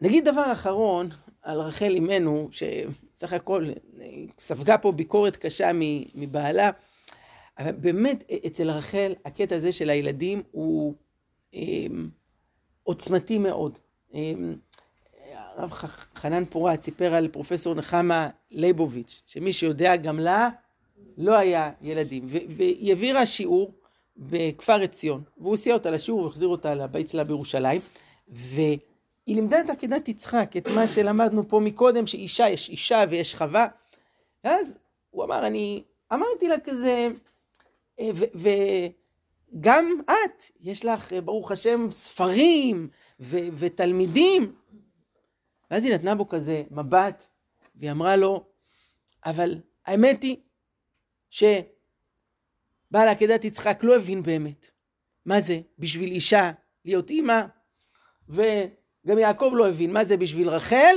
נגיד 0.00 0.24
דבר 0.24 0.52
אחרון 0.52 1.08
על 1.42 1.60
רחל 1.60 1.90
אימנו, 1.90 2.48
שסך 2.50 3.32
הכל 3.32 3.70
אה, 4.00 4.06
ספגה 4.38 4.78
פה 4.78 4.92
ביקורת 4.92 5.36
קשה 5.36 5.70
מבעלה, 6.14 6.70
אבל 7.58 7.72
באמת 7.72 8.30
אצל 8.46 8.70
רחל 8.70 9.12
הקטע 9.24 9.56
הזה 9.56 9.72
של 9.72 9.90
הילדים 9.90 10.42
הוא 10.50 10.94
עוצמתי 12.82 13.38
מאוד. 13.38 13.78
הרב 15.56 15.72
חנן 16.14 16.44
פורת 16.44 16.84
סיפר 16.84 17.14
על 17.14 17.28
פרופסור 17.28 17.74
נחמה 17.74 18.28
ליבוביץ', 18.50 19.22
שמי 19.26 19.52
שיודע 19.52 19.96
גם 19.96 20.18
לה 20.18 20.48
לא 21.18 21.34
היה 21.34 21.70
ילדים, 21.82 22.26
והיא 22.28 22.88
העבירה 22.88 23.26
שיעור 23.26 23.74
בכפר 24.16 24.82
עציון, 24.82 25.22
והוא 25.38 25.54
הסיע 25.54 25.74
אותה 25.74 25.90
לשיעור 25.90 26.22
והחזיר 26.22 26.48
אותה 26.48 26.74
לבית 26.74 27.08
שלה 27.08 27.24
בירושלים, 27.24 27.80
והיא 28.28 28.78
לימדה 29.26 29.60
את 29.60 29.70
עקדת 29.70 30.08
יצחק, 30.08 30.56
את 30.56 30.68
מה 30.68 30.88
שלמדנו 30.88 31.48
פה 31.48 31.60
מקודם, 31.60 32.06
שאישה 32.06 32.48
יש 32.48 32.68
אישה 32.68 33.04
ויש 33.10 33.34
חווה, 33.34 33.66
ואז 34.44 34.78
הוא 35.10 35.24
אמר, 35.24 35.46
אני 35.46 35.82
אמרתי 36.12 36.48
לה 36.48 36.60
כזה, 36.60 37.08
אה, 38.00 38.10
וגם 39.54 40.00
את, 40.04 40.42
יש 40.60 40.84
לך, 40.84 41.12
ברוך 41.24 41.52
השם, 41.52 41.86
ספרים 41.90 42.88
ותלמידים, 43.58 44.52
ואז 45.72 45.84
היא 45.84 45.94
נתנה 45.94 46.14
בו 46.14 46.28
כזה 46.28 46.62
מבט, 46.70 47.26
והיא 47.74 47.90
אמרה 47.90 48.16
לו, 48.16 48.44
אבל 49.26 49.60
האמת 49.86 50.22
היא 50.22 50.36
שבעל 51.30 53.08
עקדת 53.08 53.44
יצחק 53.44 53.78
לא 53.82 53.96
הבין 53.96 54.22
באמת 54.22 54.70
מה 55.26 55.40
זה 55.40 55.60
בשביל 55.78 56.10
אישה 56.10 56.52
להיות 56.84 57.10
אימא, 57.10 57.42
וגם 58.28 59.18
יעקב 59.18 59.52
לא 59.54 59.68
הבין 59.68 59.92
מה 59.92 60.04
זה 60.04 60.16
בשביל 60.16 60.48
רחל, 60.48 60.96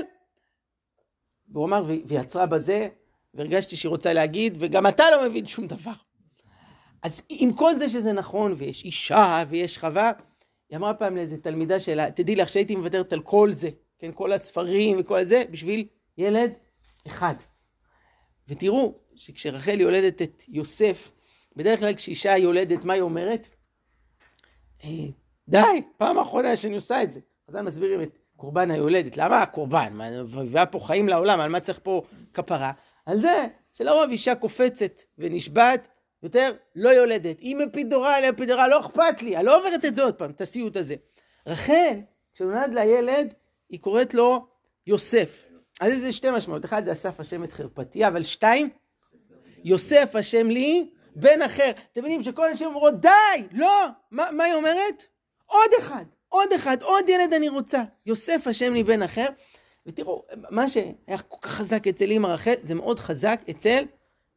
והוא 1.49 1.65
אמר, 1.65 1.83
והיא 1.85 2.19
עצרה 2.19 2.45
בזה, 2.45 2.87
והרגשתי 3.33 3.75
שהיא 3.75 3.89
רוצה 3.89 4.13
להגיד, 4.13 4.55
וגם 4.59 4.87
אתה 4.87 5.03
לא 5.11 5.29
מבין 5.29 5.47
שום 5.47 5.67
דבר. 5.67 5.93
אז 7.03 7.21
עם 7.29 7.53
כל 7.53 7.77
זה 7.77 7.89
שזה 7.89 8.13
נכון, 8.13 8.55
ויש 8.57 8.83
אישה 8.83 9.43
ויש 9.49 9.77
חווה, 9.77 10.11
היא 10.69 10.77
אמרה 10.77 10.93
פעם 10.93 11.15
לאיזה 11.15 11.37
תלמידה 11.37 11.79
שלה, 11.79 12.11
תדעי 12.11 12.35
לך 12.35 12.49
שהייתי 12.49 12.75
מוותרת 12.75 13.13
על 13.13 13.21
כל 13.21 13.51
זה, 13.51 13.69
כן, 13.99 14.11
כל 14.13 14.31
הספרים 14.31 14.97
וכל 14.99 15.23
זה, 15.23 15.43
בשביל 15.51 15.87
ילד 16.17 16.51
אחד. 17.07 17.35
ותראו 18.47 18.93
שכשרחל 19.15 19.81
יולדת 19.81 20.21
את 20.21 20.43
יוסף, 20.47 21.11
בדרך 21.55 21.79
כלל 21.79 21.93
כשאישה 21.93 22.37
יולדת, 22.37 22.83
מה 22.85 22.93
היא 22.93 23.01
אומרת? 23.01 23.47
אה, 24.83 24.89
די, 25.47 25.81
פעם 25.97 26.17
אחרונה 26.17 26.55
שאני 26.55 26.75
עושה 26.75 27.03
את 27.03 27.11
זה. 27.11 27.19
אז 27.47 27.55
אני 27.55 27.65
מסבירים 27.65 28.01
את 28.01 28.17
קורבן 28.35 28.71
היולדת. 28.71 29.17
למה 29.17 29.41
הקורבן? 29.41 29.93
מביאה 30.23 30.65
פה 30.65 30.79
חיים 30.79 31.09
לעולם, 31.09 31.39
על 31.39 31.49
מה 31.49 31.59
צריך 31.59 31.79
פה 31.83 32.03
כפרה? 32.33 32.71
על 33.05 33.19
זה 33.19 33.47
שלרוב 33.71 34.09
אישה 34.09 34.35
קופצת 34.35 35.01
ונשבעת, 35.17 35.87
יותר 36.23 36.53
לא 36.75 36.89
יולדת. 36.89 37.39
אם 37.41 37.61
מפידורה 37.65 38.17
אל 38.17 38.31
מפידורה, 38.31 38.67
לא 38.67 38.79
אכפת 38.79 39.21
לי, 39.21 39.37
אני 39.37 39.45
לא 39.45 39.57
עוברת 39.57 39.85
את 39.85 39.95
זה 39.95 40.03
עוד 40.03 40.15
פעם, 40.15 40.31
את 40.31 40.41
הסיוט 40.41 40.77
הזה. 40.77 40.95
רחל, 41.47 41.99
כשנולד 42.33 42.73
לה 42.73 42.85
ילד, 42.85 43.33
היא 43.69 43.79
קוראת 43.79 44.13
לו 44.13 44.47
יוסף. 44.87 45.43
אז 45.81 46.03
יש 46.03 46.17
שתי 46.17 46.31
משמעות, 46.31 46.65
אחד 46.65 46.85
זה 46.85 46.91
אסף 46.91 47.19
השם 47.19 47.43
את 47.43 47.51
חרפתי, 47.51 48.07
אבל 48.07 48.23
שתיים, 48.23 48.69
יוסף 49.63 50.11
השם 50.15 50.47
לי 50.47 50.89
בן 51.15 51.41
אחר. 51.41 51.71
אתם 51.91 52.01
מבינים 52.01 52.23
שכל 52.23 52.49
אנשים 52.49 52.67
אומרות 52.67 52.99
די, 52.99 53.09
לא, 53.51 53.85
מה, 54.11 54.31
מה 54.31 54.43
היא 54.43 54.53
אומרת? 54.53 55.05
עוד 55.45 55.69
אחד, 55.79 56.05
עוד 56.29 56.53
אחד, 56.53 56.77
עוד 56.81 57.09
ילד 57.09 57.33
אני 57.33 57.49
רוצה. 57.49 57.83
יוסף 58.05 58.47
השם 58.47 58.73
לי 58.73 58.83
בן 58.83 59.01
אחר. 59.01 59.25
ותראו, 59.85 60.23
מה 60.49 60.69
שהיה 60.69 61.17
כל 61.27 61.37
כך 61.41 61.51
חזק 61.51 61.87
אצל 61.87 62.11
אימא 62.11 62.27
רחל, 62.27 62.53
זה 62.61 62.75
מאוד 62.75 62.99
חזק 62.99 63.41
אצל 63.49 63.85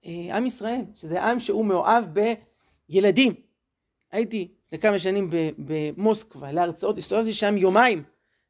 אה, 0.06 0.36
עם 0.36 0.46
ישראל, 0.46 0.82
שזה 0.94 1.22
עם 1.22 1.40
שהוא 1.40 1.64
מאוהב 1.64 2.04
בילדים. 2.88 3.34
הייתי 4.12 4.48
לכמה 4.72 4.98
שנים 4.98 5.30
במוסקבה 5.58 6.52
להרצאות, 6.52 6.98
הסתובבתי 6.98 7.32
שם 7.32 7.56
יומיים. 7.56 8.02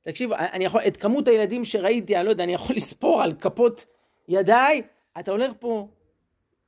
תקשיבו, 0.03 0.35
אני 0.53 0.65
יכול, 0.65 0.81
את 0.87 0.97
כמות 0.97 1.29
הילדים 1.29 1.65
שראיתי, 1.65 2.17
אני 2.17 2.25
לא 2.25 2.31
יודע, 2.31 2.45
אני 2.45 2.53
יכול 2.53 2.77
לספור 2.77 3.23
על 3.23 3.33
כפות 3.33 3.87
ידיי. 4.29 4.83
אתה 5.19 5.31
הולך 5.31 5.53
פה 5.59 5.89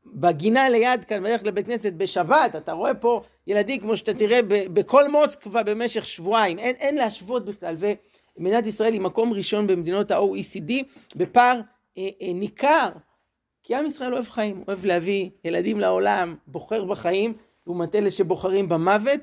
בגינה 0.06 0.68
ליד 0.68 1.04
כאן, 1.04 1.22
בדרך 1.22 1.44
לבית 1.44 1.66
כנסת 1.66 1.92
בשבת, 1.92 2.56
אתה 2.56 2.72
רואה 2.72 2.94
פה 2.94 3.22
ילדים 3.46 3.80
כמו 3.80 3.96
שאתה 3.96 4.14
תראה 4.14 4.40
בכל 4.48 5.08
מוסקבה 5.08 5.62
במשך 5.62 6.06
שבועיים. 6.06 6.58
אין, 6.58 6.76
אין 6.76 6.94
להשוות 6.94 7.44
בכלל. 7.44 7.76
ומדינת 8.36 8.66
ישראל 8.66 8.92
היא 8.92 9.00
מקום 9.00 9.32
ראשון 9.32 9.66
במדינות 9.66 10.10
ה-OECD 10.10 10.72
בפער 11.16 11.60
אה, 11.98 12.08
אה, 12.22 12.32
ניכר. 12.34 12.88
כי 13.62 13.74
עם 13.74 13.86
ישראל 13.86 14.14
אוהב 14.14 14.28
חיים, 14.28 14.64
אוהב 14.68 14.84
להביא 14.84 15.30
ילדים 15.44 15.80
לעולם, 15.80 16.34
בוחר 16.46 16.84
בחיים, 16.84 17.34
לעומת 17.66 17.94
אלה 17.94 18.10
שבוחרים 18.10 18.68
במוות. 18.68 19.20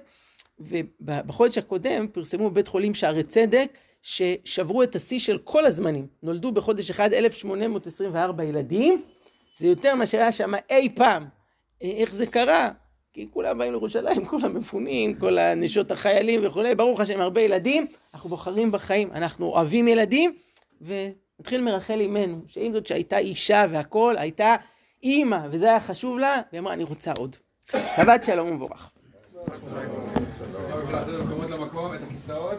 ובחודש 0.59 1.57
הקודם 1.57 2.07
פרסמו 2.07 2.49
בבית 2.49 2.67
חולים 2.67 2.93
שערי 2.93 3.23
צדק 3.23 3.77
ששברו 4.07 4.83
את 4.83 4.95
השיא 4.95 5.19
של 5.19 5.37
כל 5.37 5.65
הזמנים. 5.65 6.07
נולדו 6.23 6.51
בחודש 6.51 6.89
אחד 6.89 7.13
1,824 7.13 8.43
ילדים, 8.43 9.01
זה 9.57 9.67
יותר 9.67 9.95
מאשר 9.95 10.17
היה 10.17 10.31
שם 10.31 10.51
אי 10.69 10.89
פעם. 10.95 11.25
אה, 11.83 11.91
איך 11.97 12.13
זה 12.13 12.25
קרה? 12.25 12.69
כי 13.13 13.27
כולם 13.31 13.57
באים 13.57 13.71
לירושלים, 13.71 14.25
כולם 14.29 14.57
מפונים, 14.57 15.19
כל 15.19 15.37
הנשות 15.37 15.91
החיילים 15.91 16.41
וכולי, 16.43 16.75
ברוך 16.75 16.99
השם, 16.99 17.21
הרבה 17.21 17.41
ילדים, 17.41 17.87
אנחנו 18.13 18.29
בוחרים 18.29 18.71
בחיים, 18.71 19.11
אנחנו 19.11 19.45
אוהבים 19.45 19.87
ילדים, 19.87 20.35
ונתחיל 20.81 21.61
מרחל 21.61 21.99
אימנו, 21.99 22.41
שעם 22.47 22.73
זאת 22.73 22.87
שהייתה 22.87 23.17
אישה 23.17 23.65
והכול, 23.69 24.17
הייתה 24.17 24.55
אימא, 25.03 25.39
וזה 25.51 25.65
היה 25.65 25.79
חשוב 25.79 26.17
לה, 26.17 26.41
והיא 26.51 26.59
אמרה, 26.59 26.73
אני 26.73 26.83
רוצה 26.83 27.11
עוד. 27.17 27.35
שבת 27.95 28.23
שלום 28.23 28.49
ומבורך. 28.49 28.91
את 31.95 32.01
הכיסאות. 32.01 32.55